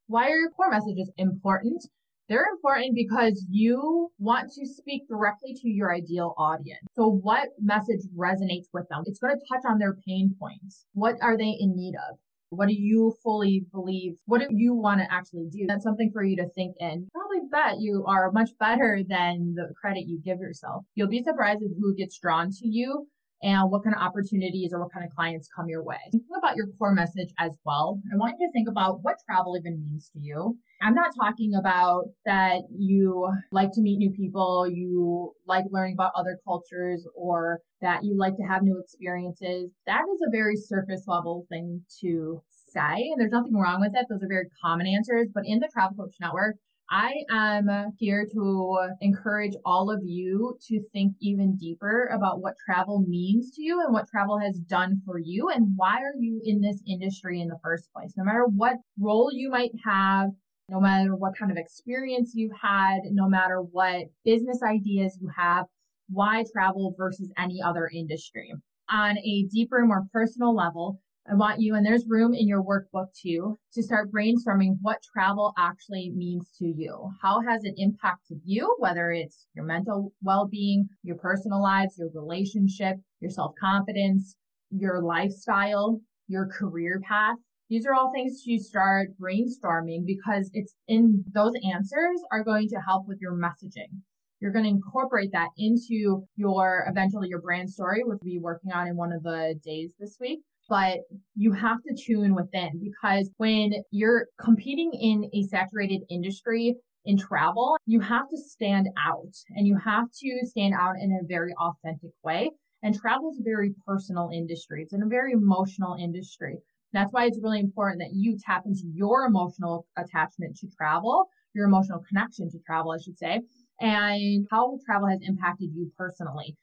Why 0.08 0.24
are 0.28 0.36
your 0.36 0.50
core 0.50 0.70
messages 0.70 1.10
important? 1.16 1.82
They're 2.30 2.46
important 2.52 2.94
because 2.94 3.44
you 3.50 4.12
want 4.20 4.52
to 4.52 4.64
speak 4.64 5.08
directly 5.08 5.52
to 5.52 5.68
your 5.68 5.92
ideal 5.92 6.32
audience. 6.38 6.86
So 6.94 7.08
what 7.08 7.48
message 7.60 8.02
resonates 8.16 8.68
with 8.72 8.88
them? 8.88 9.02
It's 9.06 9.18
going 9.18 9.36
to 9.36 9.44
touch 9.52 9.64
on 9.68 9.78
their 9.80 9.96
pain 10.06 10.36
points. 10.38 10.86
What 10.92 11.16
are 11.22 11.36
they 11.36 11.56
in 11.58 11.74
need 11.74 11.94
of? 12.08 12.18
What 12.50 12.68
do 12.68 12.74
you 12.74 13.16
fully 13.24 13.66
believe? 13.72 14.12
What 14.26 14.42
do 14.42 14.46
you 14.50 14.74
want 14.74 15.00
to 15.00 15.12
actually 15.12 15.48
do? 15.50 15.66
That's 15.66 15.82
something 15.82 16.12
for 16.12 16.22
you 16.22 16.36
to 16.36 16.48
think 16.50 16.76
in. 16.78 17.08
Probably 17.12 17.48
bet 17.50 17.80
you 17.80 18.04
are 18.06 18.30
much 18.30 18.50
better 18.60 19.00
than 19.08 19.54
the 19.56 19.74
credit 19.80 20.06
you 20.06 20.20
give 20.24 20.38
yourself. 20.38 20.84
You'll 20.94 21.08
be 21.08 21.24
surprised 21.24 21.64
at 21.64 21.70
who 21.80 21.96
gets 21.96 22.16
drawn 22.16 22.52
to 22.52 22.68
you 22.68 23.08
and 23.42 23.70
what 23.70 23.82
kind 23.84 23.94
of 23.94 24.02
opportunities 24.02 24.72
or 24.72 24.80
what 24.80 24.92
kind 24.92 25.04
of 25.04 25.14
clients 25.14 25.48
come 25.54 25.68
your 25.68 25.82
way. 25.82 25.98
Think 26.12 26.24
about 26.36 26.56
your 26.56 26.66
core 26.78 26.92
message 26.92 27.30
as 27.38 27.52
well. 27.64 28.00
I 28.12 28.16
want 28.16 28.36
you 28.38 28.46
to 28.46 28.52
think 28.52 28.68
about 28.68 29.02
what 29.02 29.16
travel 29.24 29.56
even 29.58 29.80
means 29.80 30.10
to 30.12 30.20
you. 30.20 30.56
I'm 30.82 30.94
not 30.94 31.14
talking 31.14 31.54
about 31.54 32.04
that 32.24 32.62
you 32.70 33.30
like 33.52 33.70
to 33.72 33.80
meet 33.82 33.98
new 33.98 34.10
people, 34.10 34.66
you 34.68 35.32
like 35.46 35.64
learning 35.70 35.94
about 35.94 36.12
other 36.16 36.38
cultures, 36.44 37.06
or 37.14 37.60
that 37.82 38.02
you 38.02 38.16
like 38.16 38.36
to 38.36 38.42
have 38.42 38.62
new 38.62 38.78
experiences. 38.78 39.70
That 39.86 40.02
is 40.12 40.20
a 40.26 40.30
very 40.30 40.56
surface 40.56 41.04
level 41.06 41.46
thing 41.50 41.82
to 42.00 42.42
say, 42.50 43.10
and 43.10 43.20
there's 43.20 43.32
nothing 43.32 43.54
wrong 43.54 43.80
with 43.80 43.92
it. 43.94 44.06
Those 44.08 44.22
are 44.22 44.28
very 44.28 44.48
common 44.62 44.86
answers. 44.86 45.28
But 45.34 45.44
in 45.46 45.58
the 45.60 45.68
Travel 45.72 45.96
Coach 45.96 46.14
Network, 46.20 46.56
I 46.92 47.24
am 47.30 47.92
here 47.98 48.26
to 48.32 48.88
encourage 49.00 49.54
all 49.64 49.92
of 49.92 50.00
you 50.02 50.58
to 50.66 50.82
think 50.92 51.14
even 51.20 51.56
deeper 51.56 52.10
about 52.12 52.40
what 52.40 52.56
travel 52.66 53.04
means 53.06 53.52
to 53.54 53.62
you 53.62 53.80
and 53.80 53.92
what 53.92 54.08
travel 54.08 54.38
has 54.38 54.58
done 54.58 55.00
for 55.06 55.16
you 55.18 55.50
and 55.50 55.72
why 55.76 55.98
are 55.98 56.16
you 56.18 56.40
in 56.44 56.60
this 56.60 56.82
industry 56.88 57.40
in 57.40 57.46
the 57.46 57.60
first 57.62 57.92
place. 57.92 58.14
No 58.16 58.24
matter 58.24 58.44
what 58.44 58.78
role 58.98 59.30
you 59.32 59.50
might 59.50 59.70
have, 59.84 60.30
no 60.68 60.80
matter 60.80 61.14
what 61.14 61.36
kind 61.38 61.52
of 61.52 61.56
experience 61.56 62.32
you've 62.34 62.58
had, 62.60 63.02
no 63.12 63.28
matter 63.28 63.60
what 63.60 64.06
business 64.24 64.60
ideas 64.64 65.16
you 65.20 65.30
have, 65.36 65.66
why 66.08 66.44
travel 66.52 66.92
versus 66.98 67.30
any 67.38 67.62
other 67.62 67.88
industry. 67.94 68.52
On 68.90 69.16
a 69.16 69.46
deeper, 69.52 69.86
more 69.86 70.06
personal 70.12 70.56
level, 70.56 71.00
I 71.30 71.34
want 71.34 71.60
you, 71.60 71.76
and 71.76 71.86
there's 71.86 72.08
room 72.08 72.34
in 72.34 72.48
your 72.48 72.60
workbook 72.60 73.06
too, 73.14 73.56
to 73.74 73.82
start 73.84 74.10
brainstorming 74.10 74.78
what 74.82 75.00
travel 75.14 75.52
actually 75.56 76.10
means 76.10 76.50
to 76.58 76.64
you. 76.66 77.12
How 77.22 77.40
has 77.40 77.62
it 77.62 77.74
impacted 77.76 78.40
you, 78.44 78.74
whether 78.80 79.12
it's 79.12 79.46
your 79.54 79.64
mental 79.64 80.12
well 80.22 80.48
being, 80.48 80.88
your 81.04 81.14
personal 81.14 81.62
lives, 81.62 81.98
your 81.98 82.10
relationship, 82.12 82.96
your 83.20 83.30
self 83.30 83.54
confidence, 83.60 84.34
your 84.70 85.00
lifestyle, 85.02 86.00
your 86.26 86.46
career 86.46 87.00
path? 87.06 87.36
These 87.68 87.86
are 87.86 87.94
all 87.94 88.10
things 88.12 88.42
to 88.42 88.58
start 88.58 89.10
brainstorming 89.16 90.04
because 90.04 90.50
it's 90.52 90.74
in 90.88 91.24
those 91.32 91.52
answers 91.72 92.20
are 92.32 92.42
going 92.42 92.68
to 92.70 92.80
help 92.84 93.06
with 93.06 93.20
your 93.20 93.34
messaging. 93.34 94.00
You're 94.40 94.52
going 94.52 94.64
to 94.64 94.70
incorporate 94.70 95.30
that 95.30 95.50
into 95.56 96.26
your 96.34 96.86
eventually 96.88 97.28
your 97.28 97.40
brand 97.40 97.70
story, 97.70 98.02
which 98.02 98.18
we'll 98.20 98.32
be 98.32 98.40
working 98.40 98.72
on 98.72 98.88
in 98.88 98.96
one 98.96 99.12
of 99.12 99.22
the 99.22 99.54
days 99.62 99.94
this 100.00 100.16
week 100.18 100.40
but 100.70 100.98
you 101.34 101.52
have 101.52 101.78
to 101.82 101.94
tune 102.00 102.32
within 102.32 102.80
because 102.80 103.28
when 103.38 103.72
you're 103.90 104.26
competing 104.40 104.92
in 104.94 105.28
a 105.34 105.42
saturated 105.48 106.00
industry 106.08 106.76
in 107.06 107.18
travel, 107.18 107.76
you 107.86 107.98
have 107.98 108.28
to 108.30 108.36
stand 108.36 108.88
out 108.96 109.34
and 109.56 109.66
you 109.66 109.76
have 109.76 110.06
to 110.22 110.40
stand 110.44 110.72
out 110.78 110.94
in 111.00 111.10
a 111.20 111.26
very 111.26 111.52
authentic 111.60 112.12
way. 112.22 112.50
And 112.84 112.94
travel 112.94 113.30
is 113.30 113.40
a 113.40 113.42
very 113.42 113.74
personal 113.84 114.30
industry. 114.32 114.84
It's 114.84 114.94
a 114.94 114.98
very 115.06 115.32
emotional 115.32 115.96
industry. 116.00 116.56
That's 116.92 117.12
why 117.12 117.26
it's 117.26 117.40
really 117.42 117.60
important 117.60 118.00
that 118.00 118.14
you 118.14 118.38
tap 118.38 118.62
into 118.64 118.84
your 118.94 119.26
emotional 119.26 119.86
attachment 119.98 120.56
to 120.58 120.68
travel, 120.68 121.26
your 121.52 121.66
emotional 121.66 122.00
connection 122.08 122.48
to 122.50 122.58
travel, 122.64 122.92
I 122.92 122.98
should 123.02 123.18
say, 123.18 123.40
and 123.80 124.46
how 124.50 124.78
travel 124.86 125.08
has 125.08 125.20
impacted 125.22 125.70
you 125.74 125.90
personally. 125.98 126.56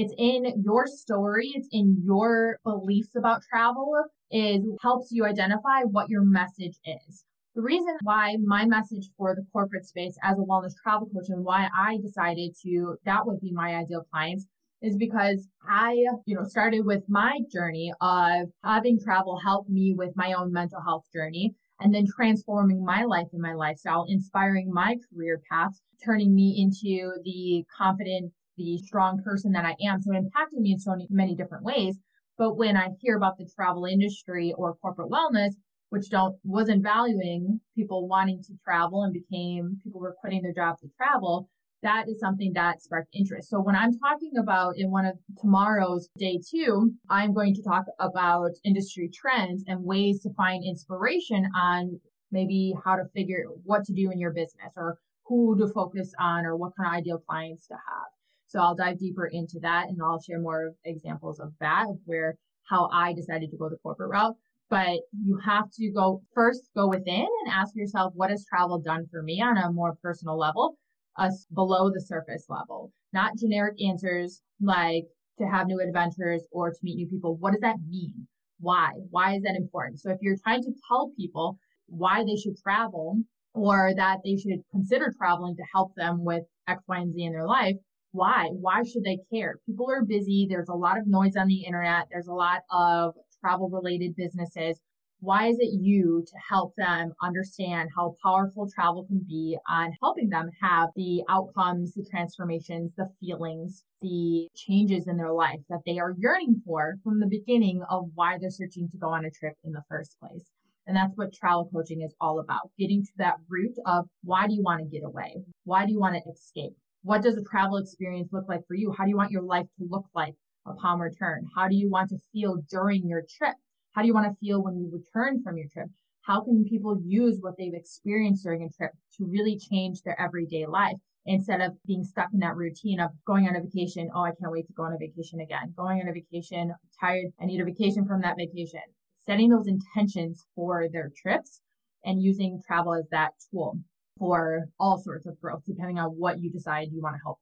It's 0.00 0.14
in 0.16 0.62
your 0.62 0.86
story, 0.86 1.50
it's 1.56 1.66
in 1.72 2.00
your 2.04 2.60
beliefs 2.62 3.16
about 3.16 3.42
travel 3.42 3.92
is 4.30 4.62
helps 4.80 5.10
you 5.10 5.24
identify 5.24 5.82
what 5.90 6.08
your 6.08 6.22
message 6.22 6.76
is. 6.84 7.24
The 7.56 7.62
reason 7.62 7.96
why 8.04 8.36
my 8.40 8.64
message 8.64 9.10
for 9.16 9.34
the 9.34 9.44
corporate 9.52 9.86
space 9.86 10.16
as 10.22 10.38
a 10.38 10.42
wellness 10.42 10.74
travel 10.80 11.08
coach 11.08 11.30
and 11.30 11.44
why 11.44 11.68
I 11.76 11.98
decided 12.00 12.54
to 12.62 12.96
that 13.06 13.26
would 13.26 13.40
be 13.40 13.50
my 13.50 13.74
ideal 13.74 14.04
clients 14.12 14.46
is 14.82 14.96
because 14.96 15.48
I, 15.68 15.94
you 16.26 16.36
know, 16.36 16.44
started 16.44 16.86
with 16.86 17.02
my 17.08 17.40
journey 17.52 17.92
of 18.00 18.52
having 18.62 19.00
travel 19.00 19.40
help 19.44 19.68
me 19.68 19.94
with 19.94 20.14
my 20.14 20.34
own 20.34 20.52
mental 20.52 20.80
health 20.80 21.06
journey 21.12 21.56
and 21.80 21.92
then 21.92 22.06
transforming 22.06 22.84
my 22.84 23.02
life 23.02 23.26
and 23.32 23.42
my 23.42 23.54
lifestyle, 23.54 24.04
inspiring 24.08 24.70
my 24.72 24.96
career 25.12 25.40
path, 25.50 25.72
turning 26.04 26.32
me 26.36 26.54
into 26.62 27.14
the 27.24 27.64
confident 27.76 28.32
the 28.58 28.76
strong 28.78 29.22
person 29.22 29.52
that 29.52 29.64
I 29.64 29.74
am. 29.88 30.02
So 30.02 30.12
it 30.12 30.18
impacted 30.18 30.60
me 30.60 30.72
in 30.72 30.78
so 30.78 30.94
many 31.08 31.34
different 31.34 31.64
ways. 31.64 31.98
But 32.36 32.56
when 32.56 32.76
I 32.76 32.90
hear 33.00 33.16
about 33.16 33.38
the 33.38 33.48
travel 33.56 33.86
industry 33.86 34.52
or 34.56 34.74
corporate 34.76 35.10
wellness, 35.10 35.54
which 35.90 36.10
don't 36.10 36.36
wasn't 36.44 36.82
valuing 36.82 37.60
people 37.74 38.06
wanting 38.06 38.42
to 38.42 38.52
travel 38.62 39.04
and 39.04 39.12
became 39.12 39.80
people 39.82 40.00
were 40.00 40.16
quitting 40.20 40.42
their 40.42 40.52
job 40.52 40.76
to 40.80 40.88
travel, 40.96 41.48
that 41.82 42.08
is 42.08 42.18
something 42.20 42.52
that 42.54 42.82
sparked 42.82 43.08
interest. 43.14 43.48
So 43.48 43.60
when 43.60 43.76
I'm 43.76 43.96
talking 43.98 44.32
about 44.38 44.76
in 44.76 44.90
one 44.90 45.06
of 45.06 45.16
tomorrow's 45.40 46.08
day 46.18 46.40
two, 46.50 46.92
I'm 47.08 47.32
going 47.32 47.54
to 47.54 47.62
talk 47.62 47.84
about 48.00 48.50
industry 48.64 49.08
trends 49.14 49.64
and 49.66 49.84
ways 49.84 50.20
to 50.22 50.30
find 50.34 50.64
inspiration 50.64 51.48
on 51.56 52.00
maybe 52.30 52.74
how 52.84 52.96
to 52.96 53.04
figure 53.14 53.44
what 53.64 53.84
to 53.84 53.92
do 53.92 54.10
in 54.10 54.18
your 54.18 54.32
business 54.32 54.72
or 54.76 54.98
who 55.26 55.56
to 55.58 55.68
focus 55.68 56.12
on 56.18 56.44
or 56.44 56.56
what 56.56 56.72
kind 56.76 56.88
of 56.88 56.98
ideal 56.98 57.22
clients 57.26 57.66
to 57.68 57.74
have. 57.74 58.17
So 58.48 58.60
I'll 58.60 58.74
dive 58.74 58.98
deeper 58.98 59.26
into 59.26 59.58
that 59.60 59.88
and 59.88 59.98
I'll 60.02 60.20
share 60.20 60.40
more 60.40 60.72
examples 60.84 61.38
of 61.38 61.52
that, 61.60 61.86
of 61.88 61.98
where 62.06 62.34
how 62.68 62.88
I 62.92 63.12
decided 63.12 63.50
to 63.50 63.56
go 63.56 63.68
the 63.68 63.76
corporate 63.82 64.10
route. 64.10 64.34
But 64.70 65.00
you 65.22 65.38
have 65.44 65.70
to 65.78 65.90
go 65.90 66.22
first 66.34 66.70
go 66.74 66.88
within 66.88 67.26
and 67.44 67.52
ask 67.52 67.74
yourself, 67.74 68.12
what 68.14 68.30
has 68.30 68.44
travel 68.44 68.78
done 68.78 69.06
for 69.10 69.22
me 69.22 69.40
on 69.40 69.56
a 69.56 69.72
more 69.72 69.94
personal 70.02 70.38
level, 70.38 70.76
us 71.16 71.46
below 71.54 71.90
the 71.90 72.00
surface 72.00 72.46
level, 72.48 72.92
not 73.12 73.36
generic 73.36 73.76
answers 73.82 74.42
like 74.60 75.04
to 75.38 75.46
have 75.46 75.66
new 75.66 75.80
adventures 75.80 76.46
or 76.50 76.70
to 76.70 76.78
meet 76.82 76.96
new 76.96 77.06
people. 77.06 77.36
What 77.36 77.52
does 77.52 77.60
that 77.60 77.76
mean? 77.88 78.26
Why? 78.60 78.90
Why 79.10 79.36
is 79.36 79.42
that 79.42 79.56
important? 79.56 80.00
So 80.00 80.10
if 80.10 80.18
you're 80.20 80.36
trying 80.42 80.62
to 80.62 80.72
tell 80.88 81.12
people 81.16 81.58
why 81.86 82.24
they 82.24 82.36
should 82.36 82.56
travel 82.58 83.16
or 83.54 83.92
that 83.96 84.18
they 84.24 84.36
should 84.36 84.60
consider 84.70 85.12
traveling 85.16 85.56
to 85.56 85.62
help 85.72 85.94
them 85.96 86.24
with 86.24 86.44
X, 86.66 86.82
Y, 86.88 86.98
and 86.98 87.12
Z 87.14 87.22
in 87.22 87.32
their 87.32 87.46
life, 87.46 87.76
why? 88.18 88.48
Why 88.50 88.82
should 88.82 89.04
they 89.04 89.20
care? 89.32 89.60
People 89.64 89.88
are 89.88 90.04
busy. 90.04 90.44
There's 90.50 90.68
a 90.68 90.74
lot 90.74 90.98
of 90.98 91.06
noise 91.06 91.36
on 91.36 91.46
the 91.46 91.62
internet. 91.62 92.08
There's 92.10 92.26
a 92.26 92.32
lot 92.32 92.62
of 92.68 93.14
travel 93.40 93.70
related 93.70 94.16
businesses. 94.16 94.80
Why 95.20 95.46
is 95.46 95.58
it 95.60 95.80
you 95.80 96.24
to 96.26 96.34
help 96.48 96.74
them 96.76 97.12
understand 97.22 97.90
how 97.94 98.16
powerful 98.20 98.68
travel 98.74 99.04
can 99.04 99.24
be 99.28 99.56
on 99.68 99.92
helping 100.02 100.28
them 100.28 100.50
have 100.60 100.88
the 100.96 101.22
outcomes, 101.28 101.94
the 101.94 102.04
transformations, 102.10 102.90
the 102.96 103.08
feelings, 103.20 103.84
the 104.02 104.48
changes 104.56 105.06
in 105.06 105.16
their 105.16 105.32
life 105.32 105.60
that 105.68 105.82
they 105.86 106.00
are 106.00 106.16
yearning 106.18 106.60
for 106.66 106.96
from 107.04 107.20
the 107.20 107.26
beginning 107.26 107.82
of 107.88 108.10
why 108.16 108.36
they're 108.40 108.50
searching 108.50 108.88
to 108.90 108.96
go 108.96 109.10
on 109.10 109.24
a 109.26 109.30
trip 109.30 109.54
in 109.62 109.70
the 109.70 109.84
first 109.88 110.18
place? 110.20 110.50
And 110.88 110.96
that's 110.96 111.16
what 111.16 111.32
travel 111.32 111.70
coaching 111.72 112.02
is 112.02 112.14
all 112.20 112.40
about 112.40 112.70
getting 112.76 113.04
to 113.04 113.12
that 113.18 113.36
root 113.48 113.76
of 113.86 114.08
why 114.24 114.48
do 114.48 114.54
you 114.54 114.62
want 114.64 114.80
to 114.80 114.86
get 114.86 115.04
away? 115.06 115.36
Why 115.64 115.86
do 115.86 115.92
you 115.92 116.00
want 116.00 116.16
to 116.16 116.30
escape? 116.30 116.74
What 117.08 117.22
does 117.22 117.38
a 117.38 117.42
travel 117.42 117.78
experience 117.78 118.34
look 118.34 118.50
like 118.50 118.66
for 118.66 118.74
you? 118.74 118.92
How 118.92 119.04
do 119.04 119.08
you 119.08 119.16
want 119.16 119.30
your 119.30 119.40
life 119.40 119.64
to 119.78 119.88
look 119.88 120.04
like 120.14 120.34
upon 120.66 120.98
return? 120.98 121.48
How 121.56 121.66
do 121.66 121.74
you 121.74 121.88
want 121.88 122.10
to 122.10 122.18
feel 122.34 122.56
during 122.70 123.08
your 123.08 123.22
trip? 123.22 123.54
How 123.92 124.02
do 124.02 124.08
you 124.08 124.12
want 124.12 124.30
to 124.30 124.38
feel 124.46 124.62
when 124.62 124.76
you 124.76 124.90
return 124.92 125.42
from 125.42 125.56
your 125.56 125.68
trip? 125.72 125.88
How 126.20 126.42
can 126.42 126.66
people 126.66 127.00
use 127.02 127.38
what 127.40 127.56
they've 127.56 127.72
experienced 127.72 128.44
during 128.44 128.62
a 128.62 128.68
trip 128.68 128.92
to 129.16 129.24
really 129.24 129.56
change 129.56 130.02
their 130.02 130.20
everyday 130.20 130.66
life 130.66 130.98
instead 131.24 131.62
of 131.62 131.82
being 131.86 132.04
stuck 132.04 132.28
in 132.34 132.40
that 132.40 132.56
routine 132.56 133.00
of 133.00 133.12
going 133.24 133.48
on 133.48 133.56
a 133.56 133.62
vacation? 133.62 134.10
Oh, 134.14 134.24
I 134.24 134.32
can't 134.32 134.52
wait 134.52 134.66
to 134.66 134.74
go 134.74 134.82
on 134.82 134.92
a 134.92 134.98
vacation 134.98 135.40
again. 135.40 135.72
Going 135.74 136.02
on 136.02 136.08
a 136.08 136.12
vacation, 136.12 136.72
I'm 136.72 136.90
tired. 137.00 137.32
I 137.40 137.46
need 137.46 137.62
a 137.62 137.64
vacation 137.64 138.04
from 138.04 138.20
that 138.20 138.36
vacation. 138.36 138.82
Setting 139.24 139.48
those 139.48 139.66
intentions 139.66 140.44
for 140.54 140.90
their 140.92 141.10
trips 141.16 141.62
and 142.04 142.22
using 142.22 142.60
travel 142.66 142.92
as 142.92 143.08
that 143.12 143.32
tool 143.50 143.78
for 144.18 144.68
all 144.78 144.98
sorts 144.98 145.26
of 145.26 145.40
growth, 145.40 145.62
depending 145.66 145.98
on 145.98 146.10
what 146.10 146.40
you 146.40 146.50
decide 146.50 146.88
you 146.92 147.00
want 147.00 147.16
to 147.16 147.22
help. 147.22 147.38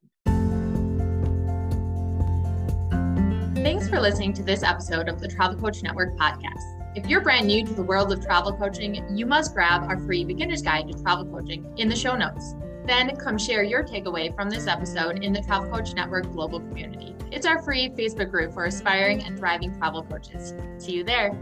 Thanks 3.65 3.89
for 3.89 4.01
listening 4.01 4.33
to 4.35 4.43
this 4.43 4.63
episode 4.63 5.09
of 5.09 5.21
the 5.21 5.27
Travel 5.27 5.59
Coach 5.59 5.83
Network 5.83 6.17
podcast. 6.17 6.63
If 6.97 7.07
you're 7.07 7.21
brand 7.21 7.47
new 7.47 7.65
to 7.67 7.75
the 7.75 7.83
world 7.83 8.13
of 8.13 8.25
travel 8.25 8.53
coaching, 8.53 9.05
you 9.17 9.27
must 9.27 9.53
grab 9.55 9.83
our 9.85 9.99
free 9.99 10.25
beginner's 10.25 10.63
guide 10.63 10.87
to 10.89 11.03
travel 11.03 11.27
coaching 11.27 11.73
in 11.77 11.89
the 11.89 11.97
show 11.97 12.15
notes. 12.17 12.55
Then 12.87 13.17
come 13.17 13.37
share 13.37 13.65
your 13.65 13.83
takeaway 13.83 14.35
from 14.35 14.49
this 14.49 14.67
episode 14.69 15.25
in 15.25 15.33
the 15.33 15.43
Travel 15.43 15.69
Coach 15.69 15.95
Network 15.95 16.31
global 16.33 16.61
community. 16.61 17.15
It's 17.33 17.45
our 17.45 17.61
free 17.61 17.89
Facebook 17.91 18.31
group 18.31 18.55
for 18.55 18.67
aspiring 18.67 19.25
and 19.25 19.37
thriving 19.37 19.77
travel 19.77 20.05
coaches. 20.05 20.55
See 20.79 20.93
you 20.93 21.05
there. 21.05 21.37